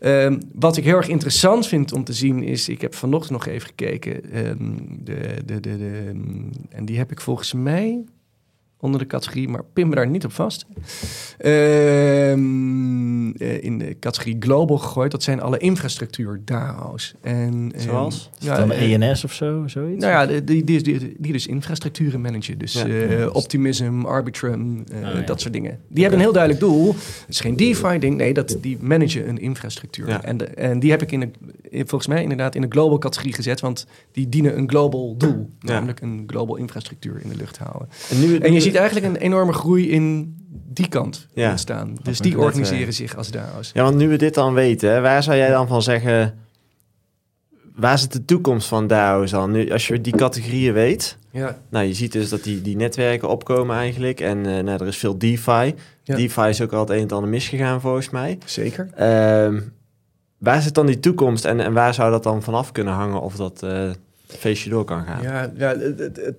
[0.00, 0.24] Ja.
[0.24, 3.46] Um, wat ik heel erg interessant vind om te zien is, ik heb vanochtend nog
[3.46, 6.12] even gekeken, um, de, de, de, de,
[6.68, 8.04] en die heb ik volgens mij
[8.82, 10.66] onder de categorie, maar pin me daar niet op vast.
[11.38, 15.10] Ehm, eh, in de categorie global gegooid.
[15.10, 17.14] Dat zijn alle infrastructuur DAO's.
[17.20, 18.30] En, Zoals?
[18.42, 20.04] Um, ja, dan ENS e of zo, zoiets?
[20.04, 22.58] Nou ja, die, die, die, die dus infrastructuren managen.
[22.58, 22.86] Dus ja.
[22.86, 25.20] uh, Optimism, Arbitrum, uh, oh, ja.
[25.20, 25.70] dat soort dingen.
[25.70, 26.00] Die okay.
[26.00, 26.86] hebben een heel duidelijk doel.
[26.94, 28.16] Het is geen DeFi-ding.
[28.16, 30.08] Nee, dat, die managen een infrastructuur.
[30.08, 31.30] En, de, en die heb ik in de,
[31.72, 33.60] volgens mij inderdaad in de global categorie gezet.
[33.60, 35.50] Want die dienen een global doel.
[35.60, 37.88] Namelijk een global infrastructuur in de lucht houden.
[38.10, 40.36] En, nu, en je ziet eigenlijk een enorme groei in
[40.68, 41.50] die kant ja.
[41.50, 41.96] ontstaan.
[42.02, 43.70] Dus die organiseren zich als DAO's.
[43.74, 46.34] Ja, want nu we dit dan weten, waar zou jij dan van zeggen...
[47.74, 49.50] Waar zit de toekomst van DAO's dan?
[49.50, 51.18] Nu, als je die categorieën weet...
[51.30, 51.58] Ja.
[51.70, 54.20] Nou, je ziet dus dat die, die netwerken opkomen eigenlijk.
[54.20, 55.74] En uh, nou, er is veel DeFi.
[56.02, 56.16] Ja.
[56.16, 58.38] DeFi is ook al het een en ander misgegaan volgens mij.
[58.44, 58.88] Zeker.
[59.00, 59.60] Uh,
[60.42, 61.44] waar zit dan die toekomst?
[61.44, 63.90] En, en waar zou dat dan vanaf kunnen hangen of dat uh,
[64.26, 65.22] feestje door kan gaan?
[65.22, 66.36] Ja, ja het, het, het,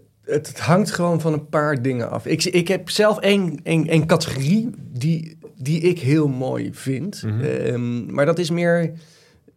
[0.48, 2.26] het, hangt gewoon van een paar dingen af.
[2.26, 7.24] Ik, ik heb zelf één, één, één categorie die, die ik heel mooi vind.
[7.24, 7.44] Mm -hmm.
[7.44, 8.94] um, maar dat is meer...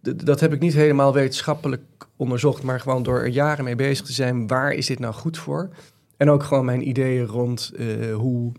[0.00, 1.82] Dat heb ik niet helemaal wetenschappelijk
[2.16, 2.62] onderzocht...
[2.62, 4.46] maar gewoon door er jaren mee bezig te zijn...
[4.46, 5.68] waar is dit nou goed voor?
[6.16, 8.52] En ook gewoon mijn ideeën rond uh, hoe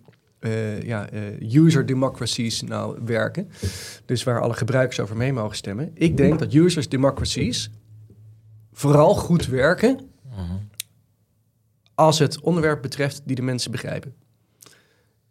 [0.47, 3.49] uh, ja, uh, user democracies nou werken.
[4.05, 5.91] Dus waar alle gebruikers over mee mogen stemmen.
[5.93, 7.71] Ik denk dat users democracies
[8.71, 9.99] vooral goed werken
[11.97, 14.13] als het onderwerp betreft die de mensen begrijpen.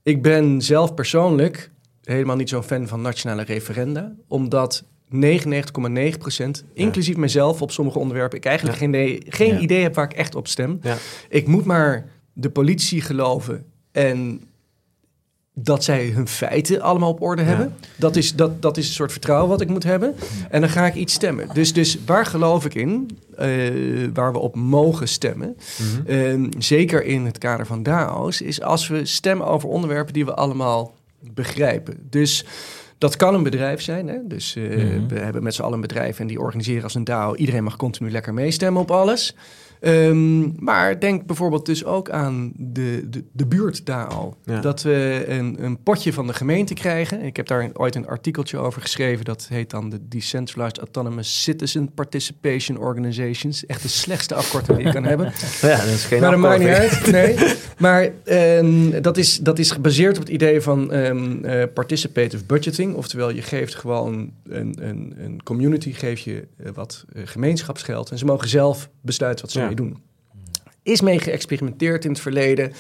[0.03, 1.71] Ik ben zelf persoonlijk
[2.03, 8.39] helemaal niet zo'n fan van nationale referenda, omdat 99,9 procent, inclusief mezelf op sommige onderwerpen,
[8.39, 8.85] ik eigenlijk ja.
[8.85, 9.61] geen, idee, geen ja.
[9.61, 10.79] idee heb waar ik echt op stem.
[10.83, 10.97] Ja.
[11.29, 14.41] Ik moet maar de politie geloven en
[15.59, 17.75] dat zij hun feiten allemaal op orde hebben.
[17.97, 20.15] Dat, is, dat, dat is een soort vertrouwen wat ik moet hebben.
[20.51, 21.49] En dan ga ik iets stemmen.
[21.53, 23.19] Dus, dus waar geloof ik in?
[23.39, 25.57] Uh, waar we op mogen stemmen.
[25.79, 26.45] Mm -hmm.
[26.45, 28.41] uh, zeker in het kader van DAO's.
[28.41, 31.97] Is als we stemmen over onderwerpen die we allemaal begrijpen.
[32.11, 32.45] Dus
[32.99, 34.09] dat kan een bedrijf zijn.
[34.09, 34.19] Hè?
[34.25, 35.09] Dus uh, mm -hmm.
[35.09, 37.35] we hebben met z'n allen een bedrijf en die organiseren als een DAO.
[37.35, 39.35] Iedereen mag continu lekker meestemmen op alles.
[39.81, 44.37] Um, maar denk bijvoorbeeld dus ook aan de, de, de buurt daar al.
[44.45, 44.61] Ja.
[44.61, 47.23] Dat we een, een potje van de gemeente krijgen.
[47.23, 49.25] Ik heb daar ooit een artikeltje over geschreven.
[49.25, 53.67] Dat heet dan de Decentralized Autonomous Citizen Participation Organizations.
[53.67, 55.33] Echt de slechtste afkorting die je kan hebben.
[55.61, 57.11] Ja, dat is geen Maar dat maakt niet uit.
[57.11, 57.37] Nee.
[57.79, 62.95] Maar um, dat, is, dat is gebaseerd op het idee van um, uh, participative budgeting.
[62.95, 68.11] Oftewel, je geeft gewoon een, een, een community, geef je uh, wat uh, gemeenschapsgeld.
[68.11, 69.66] En ze mogen zelf besluiten wat ze ja.
[69.67, 70.03] Mee doen.
[70.83, 72.73] Is mee geëxperimenteerd in het verleden.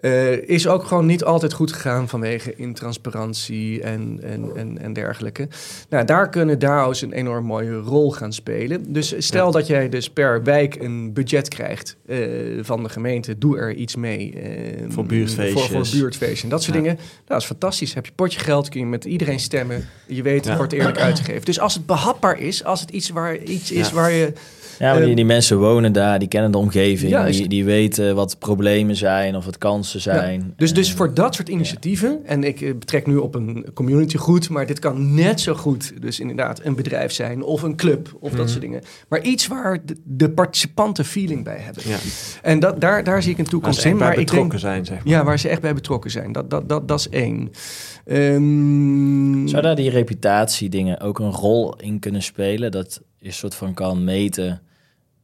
[0.00, 5.48] Uh, is ook gewoon niet altijd goed gegaan vanwege intransparantie en, en, en, en dergelijke.
[5.88, 8.92] Nou, daar kunnen DAO's een enorm mooie rol gaan spelen.
[8.92, 9.52] Dus stel ja.
[9.52, 13.96] dat jij dus per wijk een budget krijgt uh, van de gemeente, doe er iets
[13.96, 14.32] mee.
[14.34, 15.66] Uh, voor buurtfeestjes.
[15.66, 16.82] Voor, voor buurtfeestjes en dat soort ja.
[16.82, 16.96] dingen.
[16.96, 17.94] Nou, dat is fantastisch.
[17.94, 19.88] Heb je potje geld, kun je met iedereen stemmen.
[20.06, 21.44] Je weet, het wordt eerlijk uitgegeven.
[21.44, 24.32] Dus als het behapbaar is, als het iets, waar, iets is waar je
[24.80, 28.14] ja, maar die, die, mensen wonen daar, die kennen de omgeving, ja, die, die weten
[28.14, 30.40] wat problemen zijn of wat kansen zijn.
[30.40, 34.48] Ja, dus, dus voor dat soort initiatieven, en ik betrek nu op een community goed,
[34.48, 38.30] maar dit kan net zo goed dus inderdaad een bedrijf zijn of een club of
[38.30, 38.36] mm.
[38.36, 38.82] dat soort dingen.
[39.08, 41.82] Maar iets waar de, de participanten feeling bij hebben.
[41.86, 41.96] Ja.
[42.42, 43.98] En dat, daar, daar zie ik een toekomst in.
[43.98, 45.14] Waar ik betrokken denk, zijn, zeg maar.
[45.14, 46.32] Ja, waar ze echt bij betrokken zijn.
[46.32, 47.50] Dat, dat, dat, dat is één.
[48.06, 52.70] Um, Zou daar die reputatiedingen ook een rol in kunnen spelen?
[52.70, 54.62] Dat je een soort van kan meten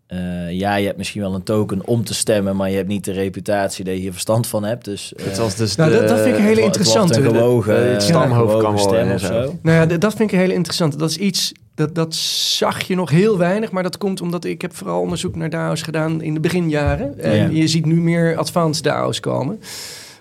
[0.09, 3.05] uh, ja, je hebt misschien wel een token om te stemmen, maar je hebt niet
[3.05, 4.85] de reputatie dat je hier verstand van hebt.
[4.85, 7.21] Dus, uh, het was dus nou, de, dat, dat, vind ik een hele interessante.
[7.21, 9.59] Het gewogen, de, het stamhoofd kan stemmen of zo.
[9.63, 10.97] Nou ja, dat vind ik een hele interessante.
[10.97, 14.63] Dat is iets, dat, dat zag je nog heel weinig, maar dat komt omdat ik
[14.63, 17.19] heb vooral onderzoek naar DAO's gedaan in de beginjaren.
[17.19, 17.49] En ja.
[17.61, 19.61] je ziet nu meer advanced DAO's komen.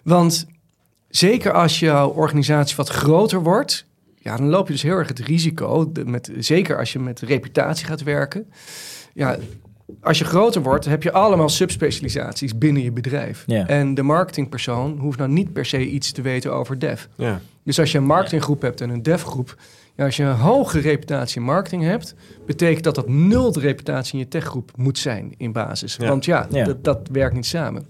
[0.03, 0.47] Want
[1.09, 5.19] zeker als jouw organisatie wat groter wordt, ja, dan loop je dus heel erg het
[5.19, 8.45] risico, de, met, zeker als je met reputatie gaat werken.
[9.13, 9.37] Ja,
[10.01, 13.43] als je groter wordt, heb je allemaal subspecialisaties binnen je bedrijf.
[13.47, 13.67] Ja.
[13.67, 17.05] En de marketingpersoon hoeft nou niet per se iets te weten over dev.
[17.15, 17.41] Ja.
[17.63, 19.55] Dus als je een marketinggroep hebt en een devgroep,
[19.95, 24.13] ja, als je een hoge reputatie in marketing hebt, betekent dat dat nul de reputatie
[24.13, 25.97] in je techgroep moet zijn in basis.
[25.97, 26.47] Want ja,
[26.81, 27.85] dat werkt niet samen.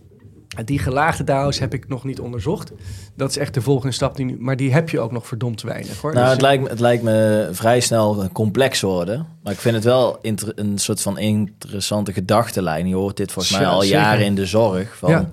[0.65, 2.71] Die gelaagde DAO's heb ik nog niet onderzocht.
[3.15, 4.15] Dat is echt de volgende stap.
[4.15, 6.13] Die nu, maar die heb je ook nog verdomd weinig hoor.
[6.13, 9.27] Nou, Dus het lijkt, me, het lijkt me vrij snel complex worden.
[9.43, 10.19] Maar ik vind het wel
[10.55, 12.87] een soort van interessante gedachtenlijn.
[12.87, 14.97] Je hoort dit volgens mij al jaren in de zorg.
[14.97, 15.29] Van, Ja.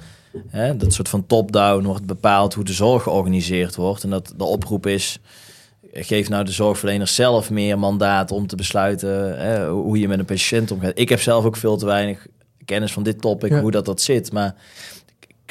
[0.48, 4.02] hè, dat soort van top-down wordt bepaald hoe de zorg georganiseerd wordt.
[4.04, 5.18] En dat de oproep is...
[5.94, 10.24] Geef nou de zorgverleners zelf meer mandaat om te besluiten hè, hoe je met een
[10.24, 10.92] patiënt omgaat.
[10.94, 12.26] Ik heb zelf ook veel te weinig
[12.64, 13.60] kennis van dit topic, Ja.
[13.60, 14.32] hoe dat, dat zit.
[14.32, 14.54] Maar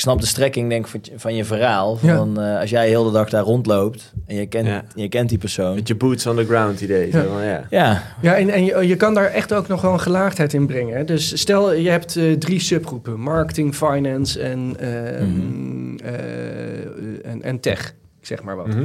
[0.01, 1.97] snap de strekking denk ik van, je- van verhaal.
[2.01, 2.15] Ja.
[2.17, 4.83] Van, eh, als jij heel de dag daar rondloopt en je kent, Ja.
[4.95, 5.75] je kent die persoon.
[5.75, 7.11] Met je boots on the ground idee.
[7.11, 7.23] Ja.
[7.23, 7.65] Van, ja.
[7.69, 10.65] Ja, Ja, en, en je, je kan daar echt ook nog wel een gelaagdheid in
[10.67, 10.97] brengen.
[10.97, 11.03] hè.
[11.03, 13.19] Dus stel, je hebt eh, drie subgroepen.
[13.19, 15.97] Marketing, finance en, eh, Mhm.
[16.03, 17.87] eh, en, en tech,
[18.19, 18.67] ik zeg maar wat.
[18.67, 18.83] Mhm.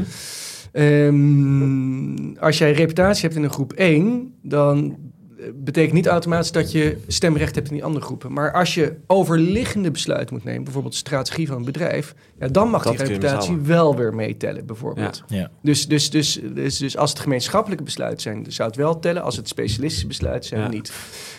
[0.72, 4.96] Ehm, als jij reputatie hebt in een groep 1, dan
[5.54, 8.32] betekent niet automatisch dat je stemrecht hebt in die andere groepen.
[8.32, 12.82] Maar als je overliggende besluiten moet nemen, bijvoorbeeld strategie van een bedrijf, ja, dan mag
[12.82, 15.22] Dat die reputatie wel weer meetellen, bijvoorbeeld.
[15.28, 15.50] ja.
[15.62, 19.22] Dus, dus, dus, dus, dus als het gemeenschappelijke besluiten zijn, dan zou het wel tellen.
[19.22, 20.68] Als het specialistische besluiten zijn, Ja.
[20.68, 20.92] niet.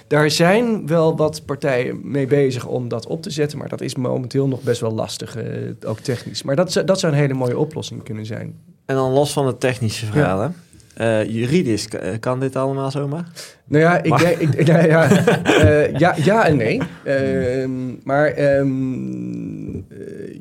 [0.07, 3.95] Daar zijn wel wat partijen mee bezig om dat op te zetten, maar dat is
[3.95, 5.45] momenteel nog best wel lastig, eh,
[5.86, 6.43] ook technisch.
[6.43, 8.55] Maar dat, zou- dat zou een hele mooie oplossing kunnen zijn.
[8.86, 10.53] En dan los van het technische verhaal,
[10.97, 13.27] Eh, juridisch, eh, kan dit allemaal zomaar?
[13.67, 15.10] Nou ja, ik denk, ik, ja, ja,
[15.43, 16.79] eh, ja, ja en nee.
[17.03, 17.71] Ehm,
[18.03, 19.83] maar ehm, eh,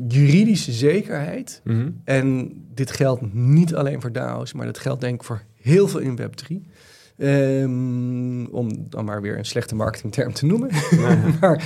[0.08, 1.88] juridische zekerheid, Mhm.
[2.04, 6.00] en dit geldt niet alleen voor DAO's, maar dat geldt denk ik voor heel veel
[6.00, 6.56] in Web3.
[7.18, 10.70] Ehm, om dan maar weer een slechte marketingterm te noemen.
[11.40, 11.64] maar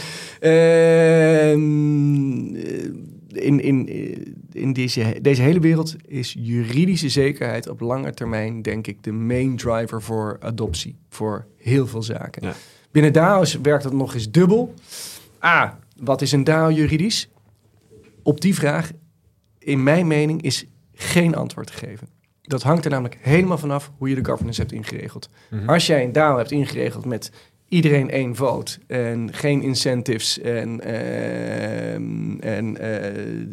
[3.33, 3.89] in, in,
[4.61, 9.57] in deze, deze hele wereld is juridische zekerheid op lange termijn, denk ik, de main
[9.57, 10.97] driver voor adoptie.
[11.09, 12.43] Voor heel veel zaken.
[12.47, 12.55] Ja.
[12.91, 14.75] Binnen DAO's werkt dat nog eens dubbel.
[15.45, 17.29] A, wat is een DAO juridisch?
[18.23, 18.91] Op die vraag,
[19.59, 22.09] in mijn mening, is geen antwoord te geven.
[22.43, 25.29] Dat hangt er namelijk helemaal vanaf hoe je de governance hebt ingeregeld.
[25.51, 25.69] Mhm.
[25.69, 27.31] Als jij een DAO hebt ingeregeld met
[27.69, 33.47] iedereen één vote en geen incentives en, ehm, en eh,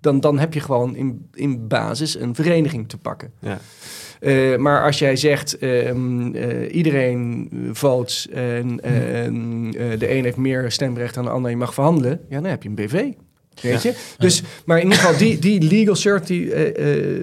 [0.00, 3.32] dan, dan heb je gewoon in, in basis een vereniging te pakken.
[3.40, 3.58] Ja.
[4.20, 10.36] Eh, maar als jij zegt, ehm, eh, iedereen votes en ehm, eh, de een heeft
[10.36, 13.12] meer stemrecht dan de ander, je mag verhandelen, ja, dan heb je een BV.
[13.62, 13.94] Weet je?
[14.18, 16.50] Dus, maar in ieder geval, die, die legal certainty,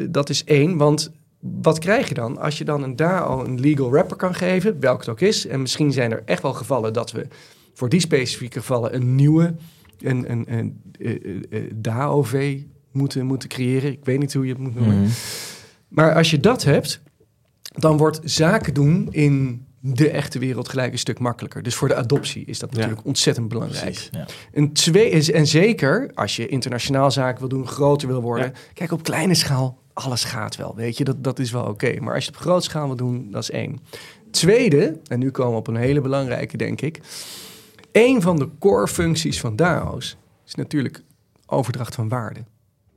[0.09, 0.77] dat is één.
[0.77, 2.37] Want wat krijg je dan?
[2.37, 5.47] Als je dan een DAO een legal wrapper kan geven, welk het ook is.
[5.47, 7.27] En misschien zijn er echt wel gevallen dat we
[7.73, 9.55] voor die specifieke gevallen een nieuwe
[9.99, 12.59] een, een, een, eh, eh, eh, DAOV
[12.91, 13.91] moeten, moeten creëren.
[13.91, 15.01] Ik weet niet hoe je het moet noemen.
[15.01, 15.09] Mhm.
[15.87, 17.01] Maar als je dat hebt,
[17.61, 21.63] dan wordt zaken doen in de echte wereld gelijk een stuk makkelijker.
[21.63, 22.77] Dus voor de adoptie is dat Ja.
[22.77, 23.83] natuurlijk ontzettend belangrijk.
[23.83, 24.09] Precies.
[24.53, 28.45] En, twee, is, en zeker als je internationaal zaken wil doen, groter wil worden.
[28.45, 28.59] Ja.
[28.73, 31.03] Kijk, op kleine schaal, alles gaat wel, weet je.
[31.03, 31.99] Dat, dat is wel oké.
[31.99, 33.79] Maar als je het op grote schaal wil doen, dat is één.
[34.31, 36.99] Tweede, en nu komen we op een hele belangrijke, denk ik.
[37.95, 41.03] Een van de core functies van DAO's is natuurlijk
[41.45, 42.43] overdracht van waarde.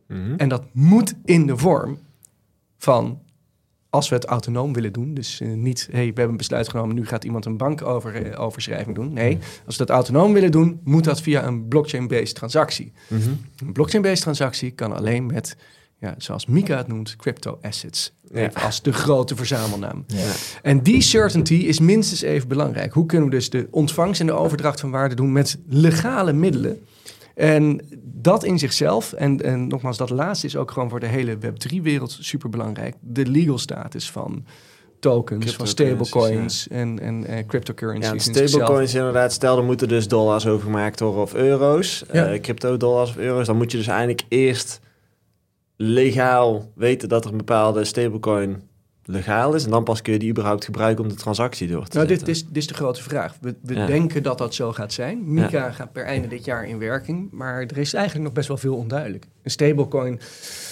[0.06, 0.34] Mhm.
[0.36, 1.98] En dat moet in de vorm
[2.78, 3.20] van,
[3.90, 6.94] als we het autonoom willen doen, dus eh, niet, hey, we hebben een besluit genomen,
[6.94, 9.12] nu gaat iemand een bankoverschrijving doen.
[9.12, 12.92] Nee, als we dat autonoom willen doen, moet dat via een blockchain-based transactie.
[13.08, 13.30] Mhm.
[13.56, 15.56] Een blockchain-based transactie kan alleen met,
[15.98, 18.17] ja, zoals Mika het noemt, crypto assets.
[18.32, 18.50] Ja.
[18.54, 20.04] Als de grote verzamelnaam.
[20.06, 20.30] Ja.
[20.62, 22.92] En die certainty is minstens even belangrijk.
[22.92, 26.78] Hoe kunnen we dus de ontvangst en de overdracht van waarde doen met legale middelen?
[27.34, 31.36] En dat in zichzelf, en, en nogmaals, dat laatste is ook gewoon voor de hele
[31.36, 32.94] Web3-wereld super belangrijk.
[33.00, 34.44] De legal status van
[35.00, 38.24] tokens, van stablecoins en, en eh, cryptocurrencies.
[38.24, 39.32] Ja, in stablecoins inderdaad.
[39.32, 42.04] Stel, er moeten dus dollars overgemaakt worden of euro's.
[42.12, 42.26] Ja.
[42.26, 43.46] eh, crypto-dollars of euro's.
[43.46, 44.80] Dan moet je dus eigenlijk eerst
[45.80, 48.62] legaal weten dat er een bepaalde stablecoin
[49.04, 49.64] legaal is.
[49.64, 52.18] En dan pas kun je die überhaupt gebruiken om de transactie door te Nou, dit
[52.18, 52.34] zetten.
[52.36, 53.36] is, dit is de grote vraag.
[53.40, 53.86] We, we Ja.
[53.86, 55.32] denken dat dat zo gaat zijn.
[55.34, 57.28] Mika gaat per einde dit jaar in werking.
[57.32, 59.26] Maar er is eigenlijk nog best wel veel onduidelijk.
[59.42, 60.18] Een stablecoin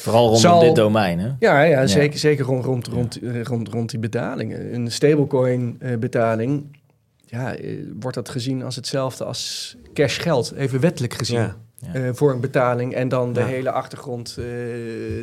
[0.03, 1.31] Vooral rondom Zal- dit domein, hè?
[1.39, 4.75] Ja, ja, zeker, zeker rond, rond, rond, eh, rond, rond die betalingen.
[4.75, 6.79] Een stablecoin eh, betaling,
[7.27, 11.53] ja, eh, wordt dat gezien als hetzelfde als cash geld, even wettelijk gezien.
[11.81, 11.93] Ja.
[12.01, 13.47] Eh, voor een betaling en dan de Ja.
[13.47, 14.45] hele achtergrond eh,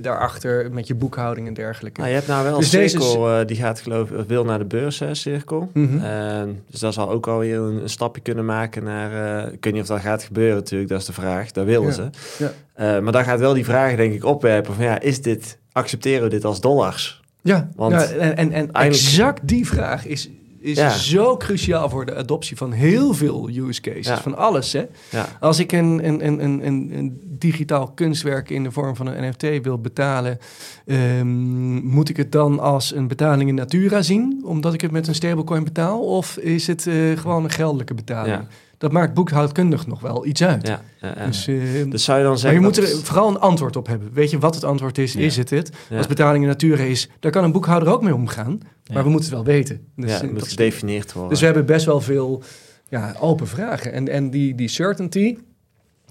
[0.01, 1.99] daarachter met je boekhouding en dergelijke.
[1.99, 4.43] Nou, je hebt nou wel Dus een deze cirkel, eh, die gaat geloof ik, wil
[4.45, 5.69] naar de beurs, hè, cirkel.
[5.73, 6.47] Mhm.
[6.69, 9.43] Dus dat zal ook alweer een, een stapje kunnen maken naar...
[9.45, 11.51] eh, ik weet niet of dat gaat gebeuren natuurlijk, dat is de vraag.
[11.51, 11.91] Dat willen Ja.
[11.93, 12.09] ze.
[12.37, 12.51] Ja.
[12.73, 16.23] Eh, maar dan gaat wel die vraag denk ik opwerpen van ja, is dit, accepteren
[16.23, 17.21] we dit als dollars?
[17.41, 20.29] Ja, Want ja, en, en, en eigenlijk- exact die vraag is,
[20.63, 20.89] is Ja.
[20.89, 24.07] zo cruciaal voor de adoptie van heel veel use cases.
[24.07, 24.21] Ja.
[24.21, 24.83] Van alles, hè.
[25.09, 25.25] Ja.
[25.39, 29.29] Als ik een, een, een, een, een, een digitaal kunstwerk in de vorm van een
[29.29, 30.37] NFT wil betalen,
[30.85, 35.07] ehm, moet ik het dan als een betaling in natura zien, omdat ik het met
[35.07, 35.99] een stablecoin betaal?
[35.99, 38.47] Of is het eh, gewoon een geldelijke betaling?
[38.83, 40.67] Dat maakt boekhoudkundig nog wel iets uit.
[40.67, 41.25] Ja, ja, ja.
[41.25, 41.55] Dus, eh,
[41.89, 42.59] Dus zou je dan maar zeggen...
[42.59, 44.13] je moet er vooral een antwoord op hebben.
[44.13, 45.15] Weet je wat het antwoord is?
[45.15, 45.71] Is het het?
[45.89, 45.97] Ja.
[45.97, 48.59] Als betaling in natura is, daar kan een boekhouder ook mee omgaan.
[48.93, 49.87] Maar we moeten het wel weten.
[49.95, 51.29] Dus, ja, eh, dat moet gedefinieerd worden.
[51.31, 52.43] dus we hebben best wel veel
[52.89, 53.93] ja, open vragen.
[53.93, 55.37] En, en die, die certainty...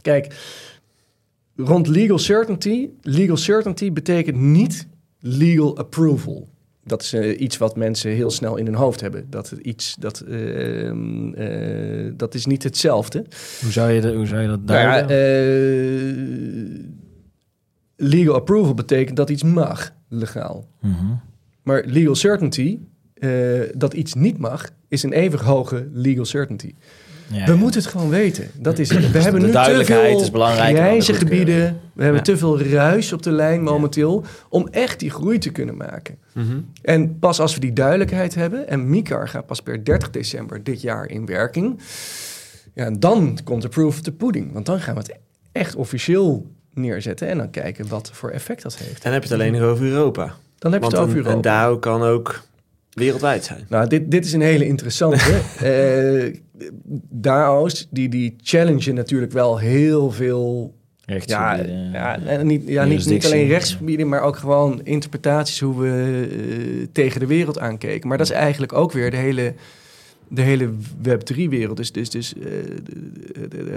[0.00, 0.34] Kijk,
[1.56, 2.88] rond legal certainty...
[3.00, 4.86] Legal certainty betekent niet
[5.18, 6.48] legal approval.
[6.84, 9.26] Dat is eh, iets wat mensen heel snel in hun hoofd hebben.
[9.30, 13.24] Dat, iets, dat, eh, eh, dat is niet hetzelfde.
[13.60, 15.16] Hoe zou je, de, hoe zou je dat Nou ja, duiden?
[16.76, 16.84] eh,
[17.96, 20.68] legal approval betekent dat iets mag, legaal.
[20.80, 21.14] Mhm.
[21.62, 22.78] Maar legal certainty,
[23.74, 26.74] dat iets niet mag, is een even hoge legal certainty.
[27.32, 27.56] Ja, we ja.
[27.58, 28.50] moeten het gewoon weten.
[28.58, 29.10] Dat is het.
[29.10, 31.18] We hebben de nu te duidelijkheid veel is grijze goedkeuring.
[31.18, 31.80] gebieden.
[31.92, 32.32] We hebben Ja.
[32.32, 36.18] te veel ruis op de lijn momenteel om echt die groei te kunnen maken.
[36.32, 36.46] Mhm.
[36.82, 40.80] En pas als we die duidelijkheid hebben, en MICAR gaat pas per 30 december dit
[40.80, 41.80] jaar in werking,
[42.74, 44.52] ja, dan komt de proof of the pudding.
[44.52, 45.16] Want dan gaan we het
[45.52, 49.02] echt officieel neerzetten en dan kijken wat voor effect dat heeft.
[49.02, 50.34] Dan heb je het alleen nog over Europa.
[50.58, 51.34] Dan heb je Want het over Europa.
[51.36, 52.42] een DAO kan ook
[52.92, 53.66] wereldwijd zijn.
[53.68, 55.40] Nou, dit, dit is een hele interessante.
[55.62, 56.40] Eh
[57.10, 60.74] DAO's, die, die challengen natuurlijk wel heel veel...
[61.04, 66.26] Ja, Rechtsgebieden, ja, niet, ja niet, niet alleen rechtsgebieden, maar ook gewoon interpretaties hoe we
[66.30, 68.08] eh, tegen de wereld aankeken.
[68.08, 69.54] Maar dat is eigenlijk ook weer de hele,
[70.28, 70.70] de hele
[71.08, 71.76] Web3-wereld.
[71.76, 72.50] Dus, dus, dus eh,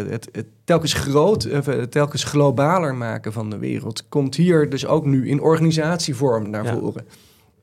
[0.09, 5.05] het, het, telkens groot, eh, telkens globaler maken van de wereld komt hier dus ook
[5.05, 6.77] nu in organisatievorm naar Ja.
[6.79, 7.05] voren.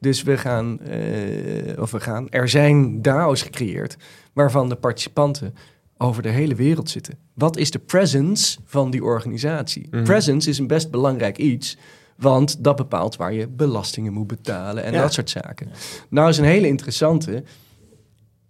[0.02, 3.96] Dus we gaan, eh, of we gaan, er zijn DAO's gecreëerd
[4.32, 5.54] waarvan de participanten
[5.96, 7.14] over de hele wereld zitten.
[7.34, 9.86] Wat is de presence van die organisatie?
[9.90, 10.04] Mhm.
[10.04, 11.76] Presence is een best belangrijk iets,
[12.16, 15.00] want dat bepaalt waar je belastingen moet betalen en Ja.
[15.02, 15.68] dat soort zaken.
[16.08, 17.42] Nou is een hele interessante.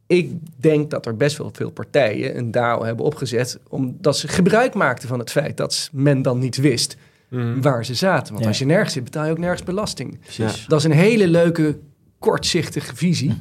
[0.06, 4.74] Ik denk dat er best wel veel partijen een DAO hebben opgezet omdat ze gebruik
[4.74, 6.96] maakten van het feit dat men dan niet wist
[7.32, 7.60] Mhm.
[7.60, 8.28] waar ze zaten.
[8.32, 8.48] Want Ja.
[8.48, 10.18] als je nergens zit, betaal je ook nergens belasting.
[10.20, 10.64] Precies.
[10.68, 11.78] Dat is een hele leuke,
[12.18, 13.40] kortzichtige visie.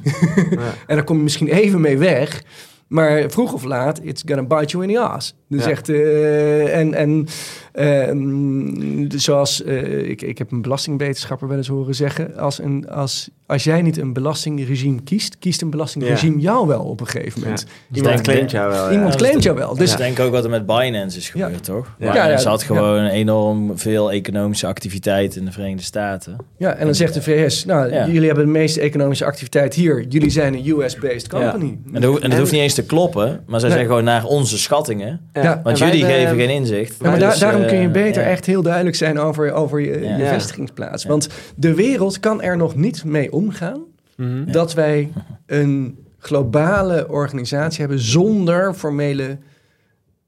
[0.50, 0.74] Ja.
[0.86, 2.42] en daar kom je misschien even mee weg.
[2.88, 5.34] Maar vroeg of laat, it's gonna bite you in the ass.
[5.52, 5.70] Dus Ja.
[5.70, 7.26] echt, eh, en, en
[7.72, 12.36] ehm, zoals, eh, ik, ik heb een belastingwetenschapper wel eens horen zeggen...
[12.36, 17.00] Als, een, als, als jij niet een belastingregime kiest, kiest een belastingregime jou wel op
[17.00, 17.66] een gegeven moment.
[17.90, 17.96] Ja.
[17.96, 18.86] Iemand claimt jou wel.
[18.86, 18.92] ja.
[18.92, 19.74] Iemand claimt jou wel.
[19.76, 21.60] Dus ik denk ook wat er met Binance is gebeurd, Ja.
[21.60, 21.94] toch?
[21.98, 22.14] Ja.
[22.28, 26.36] Ja, had gewoon enorm veel economische activiteit in de Verenigde Staten.
[26.56, 28.06] Ja, en dan zegt de VS, nou, Ja.
[28.06, 30.04] jullie hebben de meeste economische activiteit hier.
[30.08, 31.78] Jullie zijn een US-based company.
[31.92, 33.78] En dat, hoeft niet eens te kloppen, maar zij Nee.
[33.78, 35.20] zeggen gewoon naar onze schattingen.
[35.42, 35.56] Ja.
[35.56, 36.96] En Want wij jullie hebben- geven geen inzicht.
[37.00, 38.28] Ja, maar Dus, daarom eh, kun je beter ja.
[38.28, 40.16] echt heel duidelijk zijn over, over je, Ja.
[40.16, 40.28] je Ja.
[40.32, 41.02] vestigingsplaats.
[41.02, 41.08] Ja.
[41.08, 43.80] Want de wereld kan er nog niet mee omgaan
[44.16, 44.38] Mhm.
[44.46, 44.52] Ja.
[44.52, 45.12] dat wij
[45.46, 49.38] een globale organisatie hebben zonder formele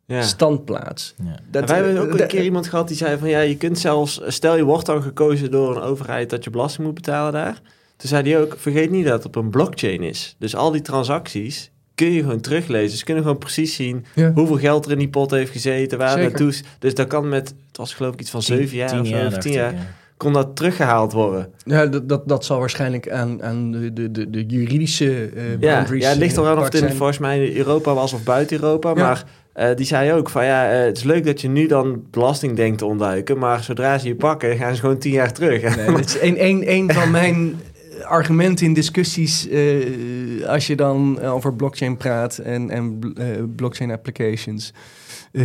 [0.06, 0.22] Ja.
[0.22, 1.14] standplaats.
[1.24, 1.38] Ja.
[1.50, 3.56] Dat, En wij hebben ook eh, een keer iemand gehad die zei van ja, je
[3.56, 7.32] kunt zelfs, stel je wordt dan gekozen door een overheid dat je belasting moet betalen
[7.32, 7.60] daar.
[7.96, 10.36] Toen zei hij ook, vergeet niet dat het op een blockchain is.
[10.38, 12.98] Dus al die transacties kun je gewoon teruglezen.
[12.98, 14.32] Ze kunnen gewoon precies zien Ja.
[14.34, 16.62] hoeveel geld er in die pot heeft gezeten, waar naartoe is.
[16.78, 19.26] Dus dat kan met, het was geloof ik iets van zeven jaar Tien of zo,
[19.26, 19.78] of tien ik, jaar, ja.
[20.16, 21.52] kon dat teruggehaald worden.
[21.64, 25.56] Ja, dat, dat, dat zal waarschijnlijk aan, aan de, de, de, de juridische eh Ja,
[25.74, 28.56] boundaries ja, het ligt eh, eraan of het in volgens mij Europa was of buiten
[28.62, 28.88] Europa.
[28.88, 28.94] Ja.
[28.94, 32.56] Maar eh, die zei ook van ja, het is leuk dat je nu dan belasting
[32.56, 33.38] denkt te ontduiken.
[33.38, 35.76] Maar zodra ze je pakken, gaan ze gewoon tien jaar terug.
[35.76, 37.54] Nee, dit is een, een, een van mijn
[38.04, 44.72] argumenten in discussies eh, als je dan over blockchain praat en, en eh, blockchain applications.
[45.32, 45.44] eh,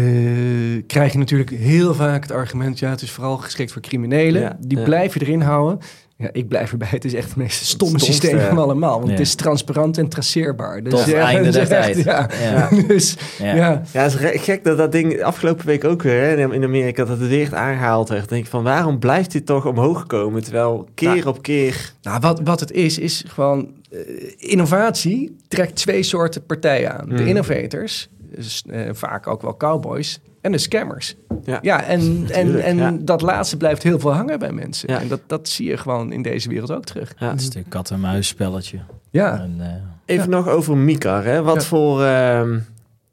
[0.88, 4.42] krijg je natuurlijk heel vaak het argument, ja, het is vooral geschikt voor criminelen.
[4.42, 4.84] Ja, Die ja.
[4.84, 5.80] blijf je erin houden.
[6.22, 6.88] Ja, ik blijf erbij.
[6.92, 8.62] Het is echt het meest stomme stomste, systeem van ja.
[8.62, 8.94] allemaal.
[8.96, 9.12] Want Ja.
[9.12, 10.84] het is transparant en traceerbaar.
[10.84, 12.04] Dus Tot het ja, einde echt- tijd.
[12.04, 12.30] Ja.
[12.42, 12.70] Ja.
[12.88, 13.56] Dus Ja.
[13.56, 13.82] ja.
[13.92, 17.20] Ja, het is gek dat dat ding afgelopen week ook weer hè, in Amerika dat
[17.20, 18.20] het weer aangehaald werd.
[18.22, 20.44] Dan denk ik van waarom blijft dit toch omhoog komen?
[20.44, 21.94] Terwijl keer op keer.
[22.02, 24.00] Nou, wat, wat het is, is gewoon eh,
[24.38, 27.10] innovatie trekt twee soorten partijen aan.
[27.10, 27.28] De Mm.
[27.28, 31.16] innovators, dus, eh, vaak ook wel cowboys, en de scammers.
[31.44, 32.98] Ja, Ja, en, en, en ja.
[33.02, 34.94] dat laatste blijft heel veel hangen bij mensen.
[34.94, 35.00] Ja.
[35.00, 37.14] En dat, dat zie je gewoon in deze wereld ook terug.
[37.18, 37.32] Ja.
[37.32, 38.80] Het is een kat-en-muis spelletje.
[39.10, 41.24] Ja, En, eh, Even nog over Mikar.
[41.24, 41.42] Hè?
[41.42, 41.62] Wat, Ja.
[41.62, 42.60] voor, ehm,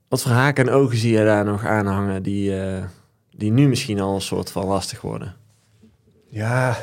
[0.08, 2.82] wat voor haken en ogen zie je daar nog aan hangen die, eh,
[3.36, 5.34] die nu misschien al een soort van lastig worden?
[6.28, 6.76] ja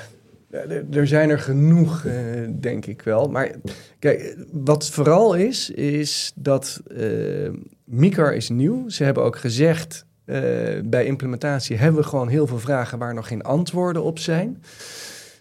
[0.91, 2.13] er zijn er genoeg, uh,
[2.59, 3.29] denk ik wel.
[3.29, 3.51] Maar
[3.99, 7.49] kijk, wat vooral is, is dat uh,
[7.85, 8.89] Mikar is nieuw.
[8.89, 10.37] Ze hebben ook gezegd, uh,
[10.85, 14.63] bij implementatie hebben we gewoon heel veel vragen waar nog geen antwoorden op zijn.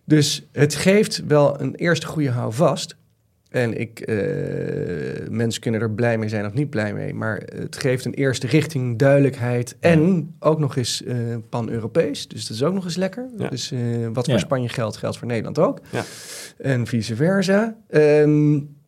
[0.05, 2.97] Dus het geeft wel een eerste goede houvast.
[3.49, 7.14] En ik, uh, mensen kunnen er blij mee zijn of niet blij mee.
[7.14, 9.76] Maar het geeft een eerste richting, duidelijkheid.
[9.80, 11.16] En ook nog eens uh,
[11.49, 12.28] pan-Europees.
[12.28, 13.28] Dus dat is ook nog eens lekker.
[13.38, 13.49] Ja.
[13.49, 13.72] Dus
[14.12, 14.40] wat voor ja.
[14.40, 15.80] Spanje geldt, geldt voor Nederland ook.
[15.90, 16.05] Ja.
[16.59, 17.76] En vice versa.
[17.90, 18.80] Um,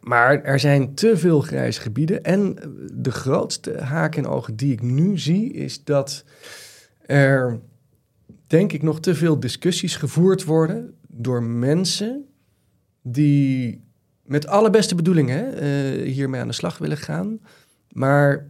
[0.00, 2.22] maar er zijn te veel grijze gebieden.
[2.22, 2.56] En
[2.92, 6.24] de grootste haak en ogen die ik nu zie, is dat
[7.06, 7.60] er,
[8.46, 12.24] denk ik, nog te veel discussies gevoerd worden door mensen
[13.02, 13.86] die
[14.22, 17.40] met alle beste bedoelingen uh, hiermee aan de slag willen gaan.
[17.92, 18.48] Maar,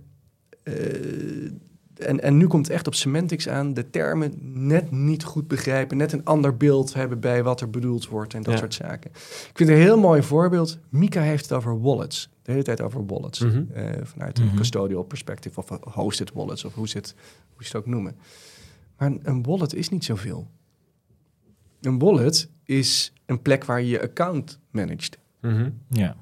[0.65, 1.51] uh,
[1.99, 4.33] en, en nu komt het echt op semantics aan, de termen
[4.69, 8.43] net niet goed begrijpen, net een ander beeld hebben bij wat er bedoeld wordt en
[8.43, 8.59] dat ja.
[8.59, 9.11] soort zaken.
[9.11, 10.79] Ik vind een heel mooi voorbeeld.
[10.89, 12.31] Mika heeft het over wallets.
[12.43, 13.41] De hele tijd over wallets.
[13.41, 13.69] Mm -hmm.
[13.77, 14.59] uh, vanuit een mm -hmm.
[14.59, 17.15] custodial perspective of hosted wallets of hoe ze het,
[17.55, 18.17] hoe ze het ook noemen.
[18.97, 20.49] Maar een, een wallet is niet zoveel.
[21.81, 25.19] Een wallet is een plek waar je je account managt.
[25.41, 25.79] Mm -hmm.
[25.89, 26.17] Ja.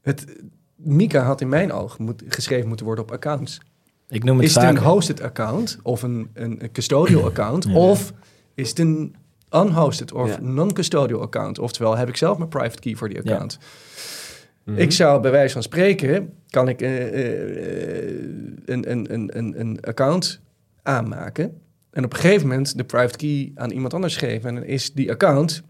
[0.00, 0.42] Het,
[0.76, 3.60] Mika had in mijn ogen moet, geschreven moeten worden op accounts.
[4.08, 7.64] Ik noem het is het een hosted account of een, een, een custodial account?
[7.64, 7.74] Ja.
[7.74, 8.12] Of
[8.54, 9.14] is het een
[9.50, 10.40] unhosted of ja.
[10.40, 11.58] non-custodial account?
[11.58, 13.58] Oftewel, heb ik zelf mijn private key voor die account?
[13.60, 13.66] Ja.
[14.64, 14.82] Mm -hmm.
[14.82, 18.20] Ik zou bij wijze van spreken, kan ik uh, uh,
[18.64, 20.40] een, een, een, een account
[20.82, 21.60] aanmaken.
[21.90, 24.48] En op een gegeven moment de private key aan iemand anders geven.
[24.48, 25.62] En dan is die account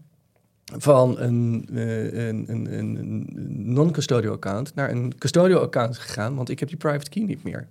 [0.77, 3.25] van een, uh, een, een, een
[3.73, 7.67] non-custodial account naar een custodial account gegaan, want ik heb die private key niet meer.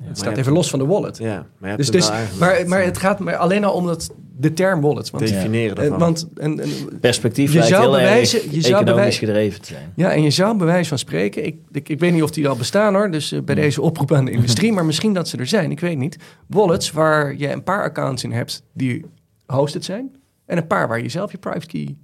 [0.00, 1.18] Ja, het staat even los van de wallet.
[1.18, 4.80] Ja, maar, dus, dus, maar, maar het gaat maar alleen al om dat, de term
[4.80, 5.10] wallet.
[5.10, 5.98] Want, Definiëren.
[5.98, 9.92] Want een, een, Perspectief je zou bewijzen, je zou economisch gedreven te zijn.
[9.96, 11.46] Ja, en je zou bewijs van spreken...
[11.46, 13.60] Ik, ik, ik weet niet of die al bestaan hoor, dus uh, bij mm.
[13.60, 14.72] deze oproep aan de industrie...
[14.72, 16.16] maar misschien dat ze er zijn, ik weet niet.
[16.46, 19.04] Wallets waar je een paar accounts in hebt die
[19.46, 20.16] hosted zijn...
[20.46, 21.96] en een paar waar je zelf je private key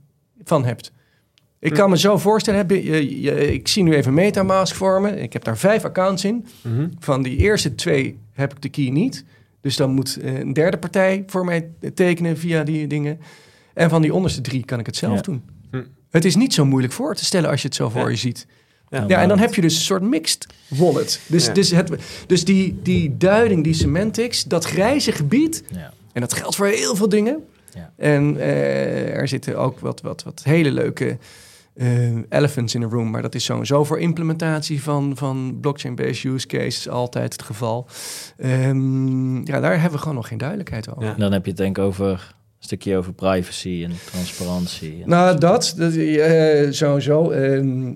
[0.45, 0.93] van hebt.
[1.63, 5.19] Ik kan me zo voorstellen, heb je, ik zie nu even Metamask vormen.
[5.19, 6.47] Ik heb daar vijf accounts in.
[6.63, 6.91] Mm -hmm.
[6.99, 9.25] Van die eerste twee heb ik de key niet.
[9.61, 13.21] Dus dan moet een derde partij voor mij tekenen via die dingen.
[13.75, 15.21] En van die onderste drie kan ik het zelf ja.
[15.21, 15.43] doen.
[15.71, 15.83] Hm.
[16.11, 18.09] Het is niet zo moeilijk voor te stellen als je het zo voor ja.
[18.09, 18.47] je ziet.
[18.89, 21.21] Ja, ja, en dan heb je dus een soort mixed wallet.
[21.27, 21.93] Dus, dus, het,
[22.27, 25.63] dus die, die duiding, die semantics, dat grijze gebied...
[25.75, 25.93] Ja.
[26.13, 27.45] en dat geldt voor heel veel dingen...
[27.75, 27.93] Ja.
[27.97, 31.19] En uh, er zitten ook wat, wat, wat hele leuke
[31.75, 33.11] uh, elephants in the room.
[33.11, 37.89] Maar dat is sowieso voor implementatie van, van blockchain-based use cases altijd het geval.
[38.45, 41.05] Um, ja, daar hebben we gewoon nog geen duidelijkheid over.
[41.05, 41.15] Ja.
[41.15, 45.03] Dan heb je het denk ik over een stukje over privacy en transparantie.
[45.03, 47.31] En nou, dat, dat uh, sowieso.
[47.31, 47.39] Uh,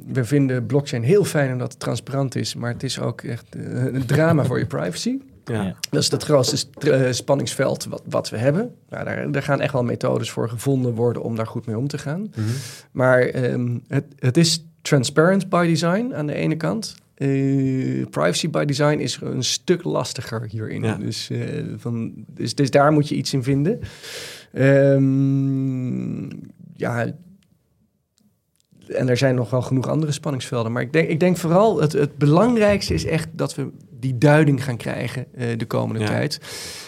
[0.06, 3.84] we vinden blockchain heel fijn omdat het transparant is, maar het is ook echt uh,
[3.84, 5.18] een drama voor je privacy.
[5.52, 5.74] Ja.
[5.90, 8.74] Dat is het grootste uh, spanningsveld wat, wat we hebben.
[8.88, 11.88] Nou, daar, daar, gaan echt wel methodes voor gevonden worden om daar goed mee om
[11.88, 12.20] te gaan.
[12.20, 12.44] Mm -hmm.
[12.90, 16.94] Maar um, het, het is transparent by design aan de ene kant.
[17.16, 20.82] Uh, privacy by design is een stuk lastiger hierin.
[20.82, 20.94] Ja.
[20.94, 23.80] Dus, uh, van, dus, dus, daar moet je iets in vinden.
[24.52, 26.28] Um,
[26.74, 27.14] ja,
[28.88, 30.72] en er zijn nog wel genoeg andere spanningsvelden.
[30.72, 33.70] Maar ik denk, ik denk vooral het, het belangrijkste is echt dat we
[34.00, 36.06] die duiding gaan krijgen uh, de komende ja.
[36.06, 36.40] tijd.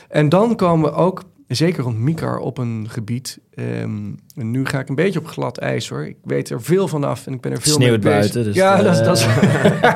[0.08, 3.38] En dan komen we ook, zeker rond Mikar, op een gebied.
[3.54, 6.06] Um, en nu ga ik een beetje op glad ijs hoor.
[6.06, 8.32] Ik weet er veel van af en ik ben er veel Sneeuwt mee bezig.
[8.32, 8.44] buiten.
[8.44, 9.26] Dus ja, dat, dat is.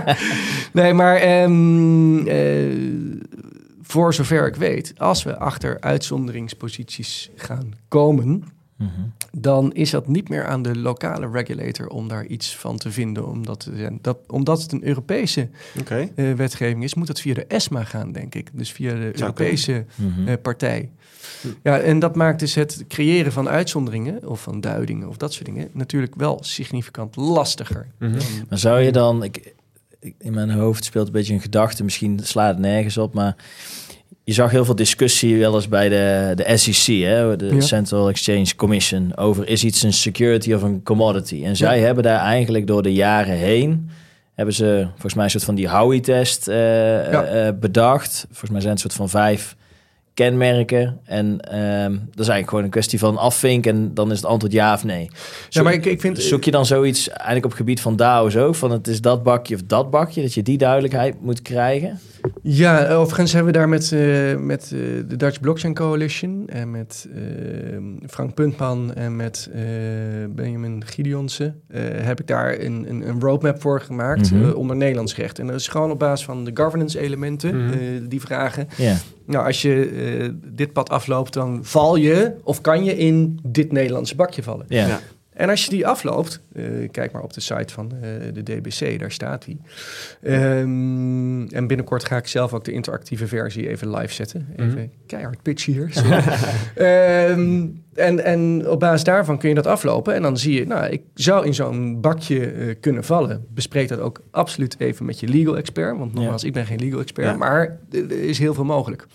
[0.83, 3.13] nee, maar um, uh,
[3.83, 8.45] voor zover ik weet, als we achter uitzonderingsposities gaan komen
[8.83, 9.13] Mm -hmm.
[9.37, 13.27] Dan is dat niet meer aan de lokale regulator om daar iets van te vinden.
[13.27, 13.71] Omdat,
[14.01, 15.49] dat, omdat het een Europese
[15.81, 16.13] okay.
[16.17, 18.51] uh, wetgeving is, moet dat via de ESMA gaan, denk ik.
[18.53, 20.29] Dus via de Europese -hmm.
[20.29, 20.91] uh, partij.
[21.41, 21.49] Hm.
[21.63, 25.47] Ja, en dat maakt dus het creëren van uitzonderingen of van duidingen of dat soort
[25.47, 27.87] dingen natuurlijk wel significant lastiger.
[27.99, 28.19] Mm -hmm.
[28.49, 29.55] Maar zou je dan, ik,
[30.19, 33.37] in mijn hoofd speelt een beetje een gedachte, misschien slaat het nergens op, maar
[34.25, 37.61] je zag heel veel discussie wel eens bij de, de SEC, hè, de ja.
[37.61, 41.45] Central Exchange Commission, over is iets een security of een commodity.
[41.45, 41.85] En zij ja.
[41.85, 43.91] hebben daar eigenlijk door de jaren heen,
[44.35, 46.57] hebben ze volgens mij een soort van die Howey-test uh,
[47.11, 47.47] ja.
[47.47, 48.25] uh, bedacht.
[48.29, 49.57] Volgens mij zijn het een soort van vijf
[50.15, 51.01] kenmerken.
[51.05, 54.53] En um, dat is eigenlijk gewoon een kwestie van afvinken en dan is het antwoord
[54.53, 55.11] ja of nee.
[55.49, 56.19] Ja, maar ik, ik vind...
[56.19, 58.55] Zoek je dan zoiets eigenlijk op het gebied van DAO's ook?
[58.55, 62.01] Van het is dat bakje of dat bakje, dat je die duidelijkheid moet krijgen?
[62.43, 67.09] Ja, overigens hebben we daar met, uh, met uh, de Dutch Blockchain Coalition en met
[67.15, 67.19] uh,
[68.09, 69.51] Frank Puntman en met
[70.31, 71.63] Benjamin Gideonsen
[72.03, 74.53] heb ik daar een, een, een, roadmap voor gemaakt mm -hmm.
[74.53, 75.39] onder Nederlands recht.
[75.39, 78.09] En dat is gewoon op basis van de governance elementen mm -hmm.
[78.09, 78.69] die vragen.
[78.77, 78.97] Yeah.
[79.27, 84.15] Nou, als je dit pad afloopt, dan val je of kan je in dit Nederlandse
[84.15, 84.67] bakje vallen.
[84.69, 84.89] Yeah.
[84.89, 85.01] Ja.
[85.33, 88.01] En als je die afloopt, uh, kijk maar op de site van uh,
[88.33, 89.61] de DBC, daar staat die.
[90.23, 94.47] Um, en binnenkort ga ik zelf ook de interactieve versie even live zetten.
[94.53, 94.91] Even mm -hmm.
[95.07, 95.93] keihard pitch hier.
[97.31, 100.15] um, en, en op basis daarvan kun je dat aflopen.
[100.15, 103.47] En dan zie je, nou, ik zou in zo'n bakje uh, kunnen vallen.
[103.49, 105.99] Bespreek dat ook absoluut even met je legal expert.
[105.99, 106.49] Want nogmaals, ja.
[106.49, 107.27] ik ben geen legal expert.
[107.27, 107.37] Ja.
[107.37, 109.07] Maar er is heel veel mogelijk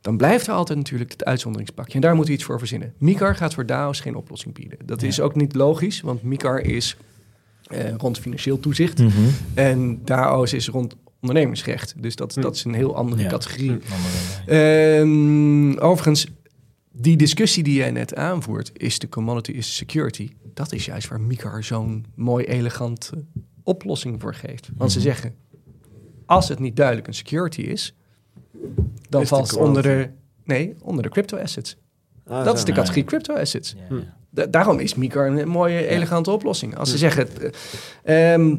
[0.00, 1.94] dan blijft er altijd natuurlijk het uitzonderingspakje.
[1.94, 2.92] En daar moeten we iets voor verzinnen.
[2.98, 4.78] MICAR gaat voor DAO's geen oplossing bieden.
[4.84, 5.06] Dat ja.
[5.06, 6.96] is ook niet logisch, want MICAR is
[7.66, 8.98] eh, rond financieel toezicht.
[8.98, 9.28] Mm -hmm.
[9.54, 11.94] En DAO's is rond ondernemingsrecht.
[12.02, 13.28] Dus dat, dat is een heel andere Ja.
[13.28, 13.78] categorie.
[14.46, 16.26] Ehm, overigens,
[16.92, 20.30] die discussie die jij net aanvoert, is de commodity is security.
[20.54, 23.20] Dat is juist waar MICAR zo'n mooi elegant eh,
[23.62, 24.68] oplossing voor geeft.
[24.76, 25.06] Want ze Mhm.
[25.06, 25.34] zeggen,
[26.26, 27.94] als het niet duidelijk een security is,
[29.08, 30.08] dan Is valt het onder de,
[30.44, 31.76] nee, onder de crypto assets.
[32.26, 32.76] Ah, dat is de Ja.
[32.76, 33.74] categorie crypto assets.
[33.90, 34.14] Ja, ja.
[34.30, 36.76] Da- daarom is MICAR een mooie, elegante oplossing.
[36.76, 37.28] Als ze zeggen,
[38.02, 38.56] eh, ehm,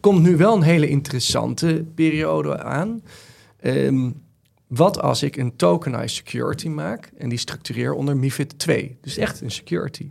[0.00, 3.02] komt nu wel een hele interessante periode aan.
[3.60, 4.10] Ehm,
[4.66, 8.98] wat als ik een tokenized security maak en die structureer onder MIFID 2?
[9.00, 10.10] Dus echt een security.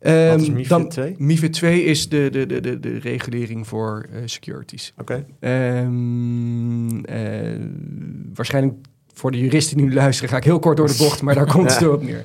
[0.00, 1.14] Ehm, is MiFID dan, 2?
[1.18, 4.92] MIFID 2 is de, de, de, de, de regulering voor eh, securities.
[4.98, 5.26] Oké.
[5.40, 7.60] Ehm, eh,
[8.34, 8.74] waarschijnlijk
[9.14, 11.46] voor de juristen die nu luisteren ga ik heel kort door de bocht, maar daar
[11.54, 11.86] komt het Ja.
[11.86, 12.24] erop neer.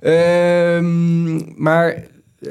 [0.00, 1.94] Ehm, maar
[2.38, 2.50] eh,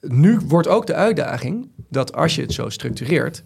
[0.00, 3.44] nu wordt ook de uitdaging dat als je het zo structureert,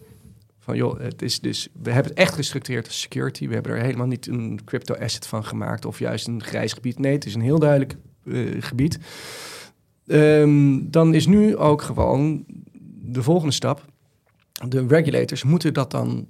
[0.59, 3.81] van joh, het is dus, we hebben het echt gestructureerd als security, we hebben er
[3.81, 6.99] helemaal niet een crypto asset van gemaakt of juist een grijs gebied.
[6.99, 7.95] Nee, het is een heel duidelijk
[8.59, 8.99] gebied.
[10.09, 12.45] Ehm, dan is nu ook gewoon
[13.01, 13.85] de volgende stap.
[14.67, 16.27] De regulators moeten dat dan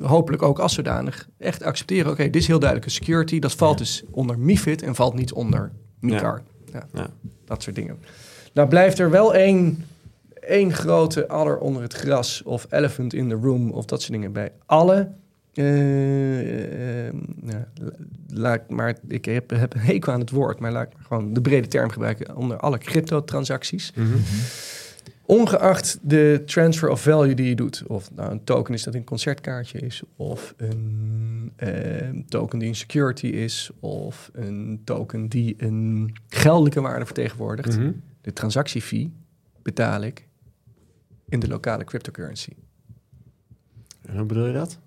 [0.00, 2.10] hopelijk ook als zodanig echt accepteren.
[2.12, 3.38] Oké, dit is heel duidelijk een security.
[3.38, 3.84] Dat valt Ja.
[3.84, 6.42] dus onder MIFID en valt niet onder MICAR.
[6.72, 6.86] Ja.
[6.92, 7.10] Ja.
[7.44, 7.98] Dat soort dingen.
[8.52, 9.84] Nou blijft er wel één,
[10.40, 14.32] één grote adder onder het gras of elephant in the room of dat soort dingen
[14.32, 15.12] bij alle.
[15.58, 17.68] Eh, eh, la-
[18.28, 21.32] laat, maar ik heb, heb een hekel aan het woord, maar laat ik maar gewoon
[21.32, 23.92] de brede term gebruiken onder alle cryptotransacties.
[23.94, 24.16] Mhm.
[25.26, 27.82] Ongeacht de transfer of value die je doet.
[27.86, 30.02] Of nou een token is dat een concertkaartje is.
[30.16, 33.70] Of een eh, token die een security is.
[33.80, 37.78] Of een token die een geldelijke waarde vertegenwoordigt.
[37.78, 37.92] Mhm.
[38.20, 39.12] De transactiefee
[39.62, 40.26] betaal ik
[41.28, 42.52] in de lokale cryptocurrency.
[44.02, 44.78] En hoe bedoel je dat?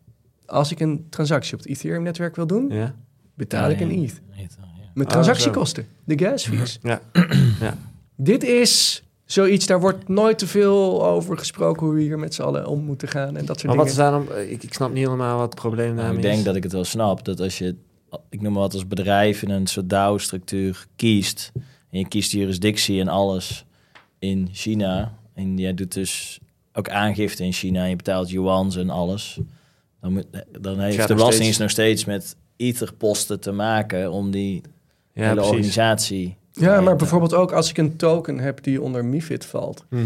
[0.51, 2.95] Als ik een transactie op het Ethereum-netwerk wil doen, Ja.
[3.35, 4.21] betaal ik ja, ETH.
[4.93, 6.79] Met Oh, transactiekosten, de gas fees.
[6.81, 7.01] Ja.
[8.15, 12.41] Dit is zoiets, daar wordt nooit te veel over gesproken hoe we hier met z'n
[12.41, 14.11] allen om moeten gaan en dat soort Maar wat is dingen.
[14.11, 14.49] daarom...
[14.49, 16.43] Ik, ik snap niet helemaal wat het probleem Nou, daarmee ik denk is.
[16.43, 17.25] dat ik het wel snap.
[17.25, 17.75] Dat als je,
[18.29, 21.51] ik noem maar wat, als bedrijf in een soort DAO-structuur kiest.
[21.89, 23.65] En je kiest de jurisdictie en alles
[24.19, 25.17] in China.
[25.33, 26.39] En jij doet dus
[26.73, 27.83] ook aangifte in China.
[27.83, 29.39] En je betaalt yuans en alles.
[30.01, 30.25] Dan, moet,
[30.61, 34.61] dan heeft de Belastingdienst steeds- nog steeds met etherposten te maken om die
[35.13, 35.49] Ja, hele precies.
[35.51, 36.35] organisatie...
[36.51, 40.03] Ja, maar bijvoorbeeld ook als ik een token heb die onder MIFID valt, Mhm.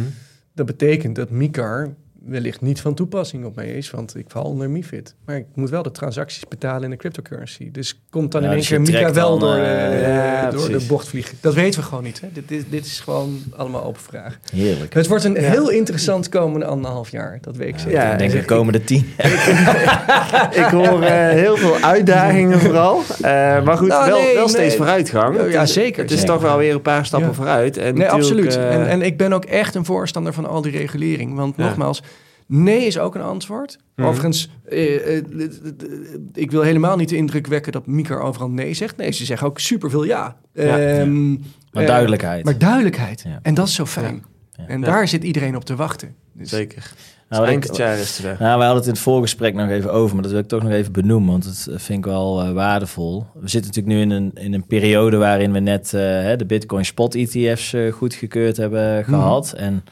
[0.53, 1.93] dat betekent dat MICAR
[2.25, 5.15] wellicht niet van toepassing op mij is, want ik val onder MIFID.
[5.25, 7.71] Maar ik moet wel de transacties betalen in de cryptocurrency.
[7.71, 10.49] Dus komt dan Ja, in één dus je keer trekt wel dan, door, eh, ja,
[10.49, 10.87] door de precies.
[10.87, 11.37] bocht vliegen.
[11.41, 12.21] Dat weten we gewoon niet.
[12.21, 12.27] Hè?
[12.33, 14.39] Dit, dit, dit is gewoon allemaal open vraag.
[14.51, 14.93] Heerlijk.
[14.93, 15.39] Het wordt een Ja.
[15.41, 17.37] heel interessant komende anderhalf jaar.
[17.41, 17.91] Dat weet ik zeker.
[17.91, 19.13] Ja, ik denk de ik- komende tien.
[20.63, 23.01] ik hoor eh, heel veel uitdagingen vooral.
[23.21, 23.21] Eh,
[23.63, 24.77] maar goed, Nou, wel, nee, wel steeds nee.
[24.77, 25.35] vooruitgang.
[25.35, 26.33] Ja, Het ja, is- zeker, Het is zeker.
[26.33, 27.35] toch wel weer een paar stappen Ja.
[27.35, 27.77] vooruit.
[27.77, 28.55] En Nee, absoluut.
[28.55, 31.35] eh, en, en ik ben ook echt een voorstander van al die regulering.
[31.35, 31.63] Want Ja.
[31.65, 32.03] nogmaals,
[32.47, 33.77] nee is ook een antwoord.
[33.95, 34.07] Mhm.
[34.07, 35.85] Overigens, eh, eh, d-
[36.33, 38.97] ik wil helemaal niet de indruk wekken dat Mika overal nee zegt.
[38.97, 40.37] Nee, ze zeggen ook superveel ja.
[40.53, 40.79] Ja.
[40.79, 42.45] Ehm, Maar eh, duidelijkheid.
[42.45, 43.21] Maar duidelijkheid.
[43.27, 43.39] Ja.
[43.41, 44.23] En dat is zo fijn.
[44.57, 44.63] Ja.
[44.67, 44.85] En Ja.
[44.85, 46.15] daar zit iedereen op te wachten.
[46.33, 46.93] Dus, Zeker.
[47.29, 48.35] Nou, Eind het jaar is het er.
[48.39, 50.63] Nou, we hadden het in het voorgesprek nog even over, maar dat wil ik toch
[50.63, 53.25] nog even benoemen, want dat eh, vind ik wel eh, waardevol.
[53.33, 56.45] We zitten natuurlijk nu in een, in een periode waarin we net eh, hè, de
[56.45, 59.53] Bitcoin Spot ETF's eh, goedgekeurd hebben gehad.
[59.53, 59.83] En,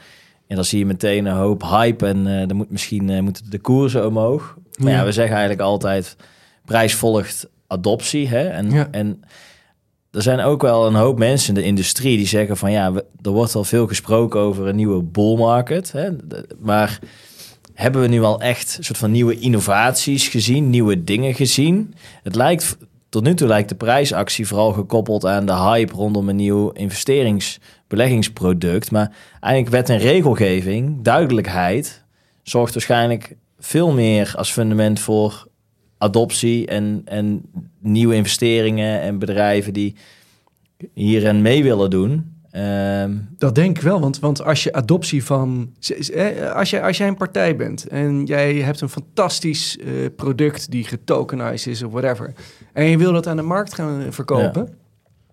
[0.46, 3.50] en dan zie je meteen een hoop hype en eh, dan moet misschien eh, moeten
[3.50, 4.56] de koersen omhoog.
[4.78, 5.04] Maar ja, Ja.
[5.04, 6.16] we zeggen eigenlijk altijd,
[6.64, 8.28] prijs volgt adoptie.
[8.28, 8.46] Hè?
[8.48, 8.88] En, Ja.
[8.90, 9.20] en
[10.10, 13.04] er zijn ook wel een hoop mensen in de industrie die zeggen van ja, we-
[13.22, 15.92] er wordt al veel gesproken over een nieuwe bull market.
[15.92, 16.16] Hè?
[16.26, 16.98] De- Maar
[17.74, 21.94] hebben we nu al echt een soort van nieuwe innovaties gezien, nieuwe dingen gezien?
[22.22, 22.76] Het lijkt,
[23.14, 28.90] tot nu toe lijkt de prijsactie vooral gekoppeld aan de hype rondom een nieuw investeringsbeleggingsproduct.
[28.90, 32.04] Maar eigenlijk wet en regelgeving, duidelijkheid,
[32.42, 35.46] zorgt waarschijnlijk veel meer als fundament voor
[35.98, 37.42] adoptie en, en
[37.78, 39.96] nieuwe investeringen en bedrijven die
[40.94, 42.33] hierin mee willen doen.
[42.54, 45.74] Ehm, dat denk ik wel, want, want als je adoptie van...
[46.54, 50.84] Als jij, als jij een partij bent en jij hebt een fantastisch uh, product die
[50.84, 52.32] getokenized is of whatever...
[52.72, 54.74] en je wil dat aan de markt gaan verkopen...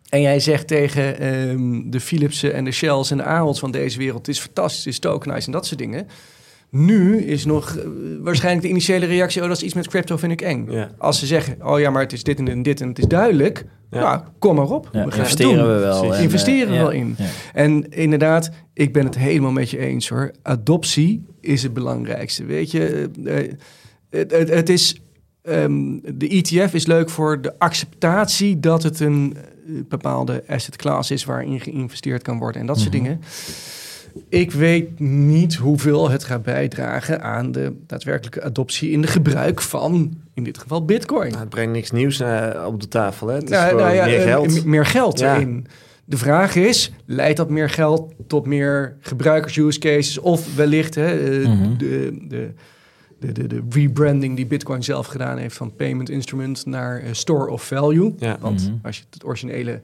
[0.10, 3.98] En jij zegt tegen um, de Philipsen en de Shells en de Arolds van deze
[3.98, 4.26] wereld...
[4.26, 6.08] het is fantastisch, het is tokenized en dat soort dingen...
[6.72, 7.84] Nu is nog uh,
[8.22, 10.68] waarschijnlijk de initiële reactie: oh, dat is iets met crypto, vind ik eng.
[10.70, 10.92] Ja.
[10.98, 13.00] Als ze zeggen: oh ja, maar het is dit en dit en dit en het
[13.00, 13.66] is duidelijk.
[13.90, 14.00] Ja.
[14.00, 14.90] Nou, kom maar op.
[14.92, 16.14] Ja, we investeren we wel.
[16.14, 17.16] En, investeren we wel in.
[17.54, 20.32] En inderdaad, ik ben het helemaal met je eens hoor.
[20.42, 22.46] Adoptie is het belangrijkste.
[22.46, 23.34] Weet je, uh,
[24.10, 25.02] het, het, het, is.
[25.44, 29.38] Um, de ETF is leuk voor de acceptatie dat het een
[29.90, 33.04] bepaalde asset class is waarin geïnvesteerd kan worden en dat soort mhm.
[33.04, 33.22] dingen.
[34.30, 40.18] Ik weet niet hoeveel het gaat bijdragen aan de daadwerkelijke adoptie in de gebruik van,
[40.34, 41.28] in dit geval, Bitcoin.
[41.30, 43.28] Nou, het brengt niks nieuws uh, op de tafel.
[43.28, 43.34] Hè?
[43.34, 44.66] Het is nou, nou ja, meer eh, geld.
[44.66, 45.36] meer geld ja.
[45.36, 45.68] erin.
[46.05, 51.47] De vraag is, leidt dat meer geld tot meer gebruikers-use cases of wellicht hè, uh,
[51.47, 51.78] mm -hmm.
[51.78, 52.53] de, de,
[53.32, 58.14] de, de, rebranding die Bitcoin zelf gedaan heeft van payment instrument naar store of value.
[58.18, 58.38] Ja.
[58.39, 58.80] Want mm -hmm.
[58.84, 59.82] als je het originele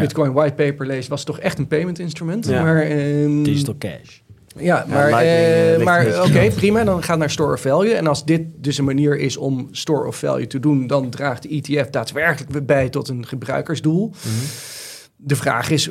[0.00, 2.46] Bitcoin whitepaper leest, was het toch echt een payment instrument.
[2.46, 2.62] Ja.
[2.62, 4.20] Maar, um, Digital cash.
[4.56, 6.84] Ja, maar, uh, maar oké, prima.
[6.84, 7.94] Dan gaat naar store of value.
[7.94, 11.42] En als dit dus een manier is om store of value te doen, dan draagt
[11.42, 14.06] de ETF daadwerkelijk bij tot een gebruikersdoel.
[14.06, 14.46] Mm -hmm.
[15.16, 15.90] De vraag is,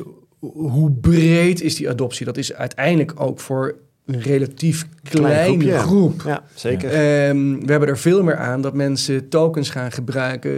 [0.50, 2.26] hoe breed is die adoptie?
[2.26, 3.76] Dat is uiteindelijk ook voor
[4.06, 6.22] een relatief kleine groep.
[6.26, 7.28] Ja, zeker.
[7.28, 10.52] Um, we hebben er veel meer aan dat mensen tokens gaan gebruiken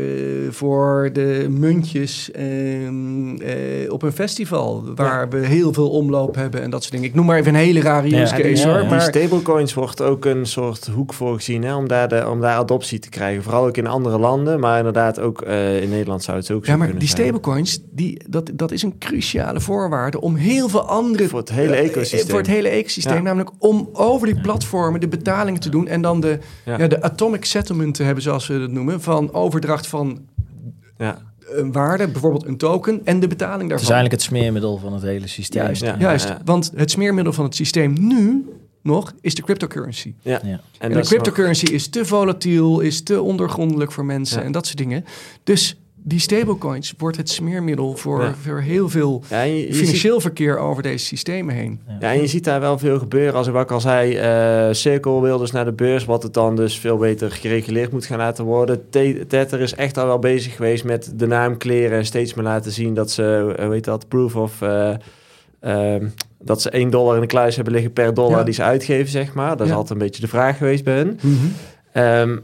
[0.50, 4.84] voor de muntjes um, uh, op een festival.
[4.94, 7.08] Waar we heel veel omloop hebben en dat soort dingen.
[7.08, 8.86] Ik noem maar even een hele rare use case hoor.
[8.86, 12.56] Maar stablecoins wordt ook een soort hoek voor gezien hè, om, daar de, om daar
[12.56, 13.42] adoptie te krijgen.
[13.42, 16.72] Vooral ook in andere landen, maar inderdaad ook uh, in Nederland zou het ook zo
[16.72, 21.28] Ja, maar die stablecoins, die, dat, dat is een cruciale voorwaarde om heel veel andere...
[21.28, 22.30] Voor het hele eh, ecosysteem.
[22.30, 26.20] voor het hele ecosysteem, namelijk om over die platformen de betalingen te doen en dan
[26.20, 26.88] de, ja.
[26.88, 30.26] de atomic settlement te hebben, zoals we dat noemen, van overdracht van
[30.98, 31.18] ja.
[31.38, 33.76] een waarde, bijvoorbeeld een token, en de betaling daarvan.
[33.76, 35.62] Het is eigenlijk het smeermiddel van het hele systeem.
[35.62, 38.48] Juist, juist want het smeermiddel van het systeem nu
[38.82, 40.14] nog is de cryptocurrency.
[40.20, 40.40] Ja.
[40.44, 40.60] ja.
[40.78, 44.78] En, en de cryptocurrency is te volatiel, is te ondergrondelijk voor mensen en dat soort
[44.78, 45.04] dingen.
[45.42, 45.76] Dus
[46.06, 49.22] die stablecoins wordt het smeermiddel voor, voor heel veel
[49.70, 51.80] financieel verkeer over deze systemen heen.
[52.00, 52.12] Ja.
[52.12, 53.34] en je ziet daar wel veel gebeuren.
[53.34, 56.56] Als ik ook al zei, uh, Circle wil dus naar de beurs, wat het dan
[56.56, 58.88] dus veel beter gereguleerd moet gaan laten worden.
[59.28, 62.72] Tether is echt al wel bezig geweest met de naam kleren en steeds meer laten
[62.72, 64.60] zien dat ze, uh, weet dat, proof of...
[64.60, 65.96] Uh,
[66.38, 69.34] dat ze 1 dollar in de kluis hebben liggen per dollar die ze uitgeven, zeg
[69.34, 69.56] maar.
[69.56, 71.18] Dat is altijd een beetje de vraag geweest bij hen.
[71.92, 72.42] Mm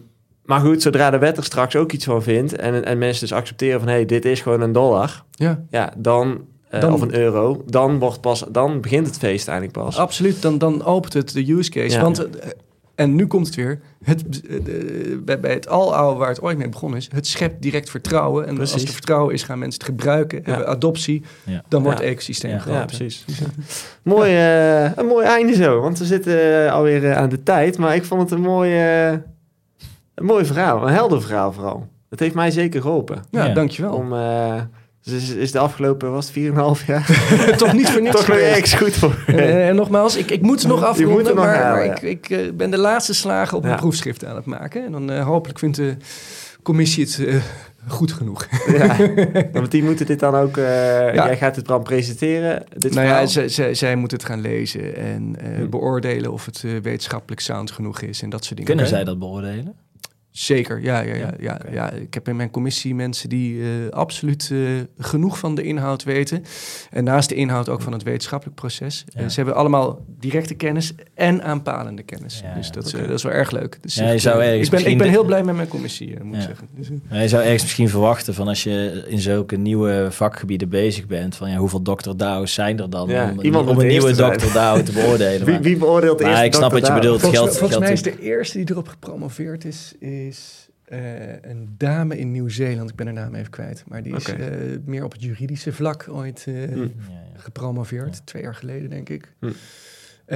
[0.50, 3.36] maar goed, zodra de wet er straks ook iets van vindt en, en mensen dus
[3.36, 5.62] accepteren van hé, hey, dit is gewoon een dollar, ja.
[5.70, 6.40] Ja, dan,
[6.74, 9.96] uh, dan, of een euro, dan, wordt pas, dan begint het feest eigenlijk pas.
[9.96, 11.96] Absoluut, dan, dan opent het de use case.
[11.96, 12.02] Ja.
[12.02, 12.26] Want, uh,
[12.94, 14.60] en nu komt het weer, het, uh,
[15.24, 18.46] bij, bij het aloude waar het ooit mee begonnen is, het schept direct vertrouwen.
[18.46, 18.74] En precies.
[18.74, 21.22] als er vertrouwen is, gaan mensen het gebruiken, hebben adoptie,
[21.68, 22.80] dan wordt het ecosysteem groter.
[22.80, 23.24] Ja, precies.
[24.02, 24.36] mooi,
[24.96, 28.30] een mooi einde zo, want we zitten alweer aan de tijd, maar ik vond het
[28.30, 29.22] een mooie
[30.20, 31.88] een mooi verhaal, een helder verhaal vooral.
[32.10, 33.22] Het heeft mij zeker geholpen.
[33.30, 33.92] Ja, dankjewel.
[33.92, 34.60] Om, uh,
[35.02, 37.06] dus is, de afgelopen, was het 4,5 jaar?
[37.56, 39.24] Toch niet voor niks Toch ergens goed voor.
[39.26, 42.78] Uh, en nogmaals, ik, ik moet nog afronden, maar, maar ik, ik uh, ben de
[42.78, 43.70] laatste slagen op ja.
[43.70, 44.84] een proefschrift aan het maken.
[44.84, 45.96] En dan hopelijk vindt de
[46.62, 47.42] commissie het
[47.88, 48.46] goed genoeg.
[48.66, 48.96] ja,
[49.52, 50.56] want die moeten dit dan ook...
[50.56, 51.14] Ja.
[51.14, 54.96] Jij gaat het dan presenteren, dit Nou ja, zij, zij, zij moeten het gaan lezen
[54.96, 55.68] en hm.
[55.68, 58.74] beoordelen of het wetenschappelijk sound genoeg is en dat soort dingen.
[58.74, 59.74] Kunnen zij dat beoordelen?
[60.30, 61.90] Zeker, ja, ja, ja, ja, ja.
[61.90, 66.44] Ik heb in mijn commissie mensen die uh, absoluut uh, genoeg van de inhoud weten.
[66.90, 69.04] En naast de inhoud ook van het wetenschappelijk proces.
[69.14, 69.20] Ja.
[69.20, 72.40] Uh, ze hebben allemaal directe kennis en aanpalende kennis.
[72.44, 73.06] Ja, dus dat, okay.
[73.06, 73.78] dat is wel erg leuk.
[73.80, 76.68] Dus je zou ik, ben, ik ben heel blij met mijn commissie, moet ik zeggen.
[76.76, 81.36] Dus, je zou ergens misschien verwachten van als je in zulke nieuwe vakgebieden bezig bent,
[81.36, 84.82] van ja, hoeveel dokter Douws zijn er dan om, Iemand om een nieuwe dokter Douw
[84.82, 85.46] te beoordelen.
[85.46, 87.20] wie, wie beoordeelt eerst Ik snap wat je bedoelt.
[87.20, 89.94] Volgens, geld, volgens mij is de eerste die erop gepromoveerd is
[90.26, 94.34] is uh, een dame in Nieuw-Zeeland, ik ben haar naam even kwijt, maar die okay.
[94.34, 96.82] is uh, meer op het juridische vlak ooit uh, mm.
[96.82, 97.38] ja, ja.
[97.38, 98.22] gepromoveerd, ja.
[98.24, 99.34] twee jaar geleden denk ik.
[99.40, 99.52] Mm.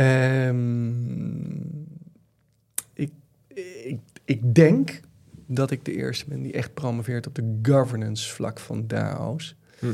[0.01, 1.87] Um,
[2.93, 3.11] ik,
[3.85, 5.01] ik, ik denk
[5.47, 9.57] dat ik de eerste ben die echt promoveert op de governance vlak van DAO's.
[9.78, 9.87] Hm.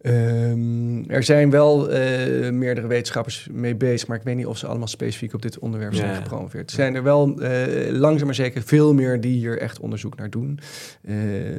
[0.00, 4.66] Ehm, er zijn wel eh, meerdere wetenschappers mee bezig, maar ik weet niet of ze
[4.66, 6.14] allemaal specifiek op dit onderwerp zijn Ja.
[6.14, 6.70] gepromoveerd.
[6.70, 10.30] Er zijn er wel eh, langzaam maar zeker veel meer die hier echt onderzoek naar
[10.30, 10.58] doen.
[11.04, 11.14] Eh,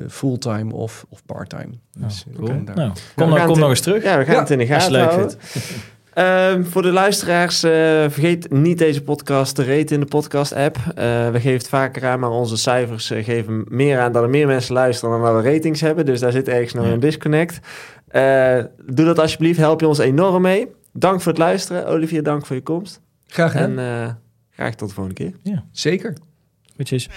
[0.10, 1.70] fulltime of, of parttime.
[1.98, 2.48] Dus, cool.
[2.48, 4.04] Nou, we kom, dan, kom nog eens terug.
[4.04, 5.38] Ja, we gaan Ja, het in de gaten leuk houden.
[6.14, 7.72] Ehm, voor de luisteraars, eh,
[8.10, 10.78] vergeet niet deze podcast te raten in de podcast-app.
[10.78, 14.30] Eh, we geven het vaker aan, maar onze cijfers eh, geven meer aan dat er
[14.30, 16.06] meer mensen luisteren dan dat we ratings hebben.
[16.06, 16.92] Dus daar zit ergens nog Ja.
[16.92, 17.60] een disconnect.
[18.08, 20.68] Eh, doe dat alsjeblieft, help je ons enorm mee.
[20.94, 21.88] Dank voor het luisteren.
[21.88, 23.02] Olivier, dank voor je komst.
[23.28, 23.78] Graag gedaan.
[23.80, 24.10] En eh,
[24.50, 25.62] graag tot de volgende keer.
[25.72, 26.14] Zeker.
[26.76, 27.10] Goedjes.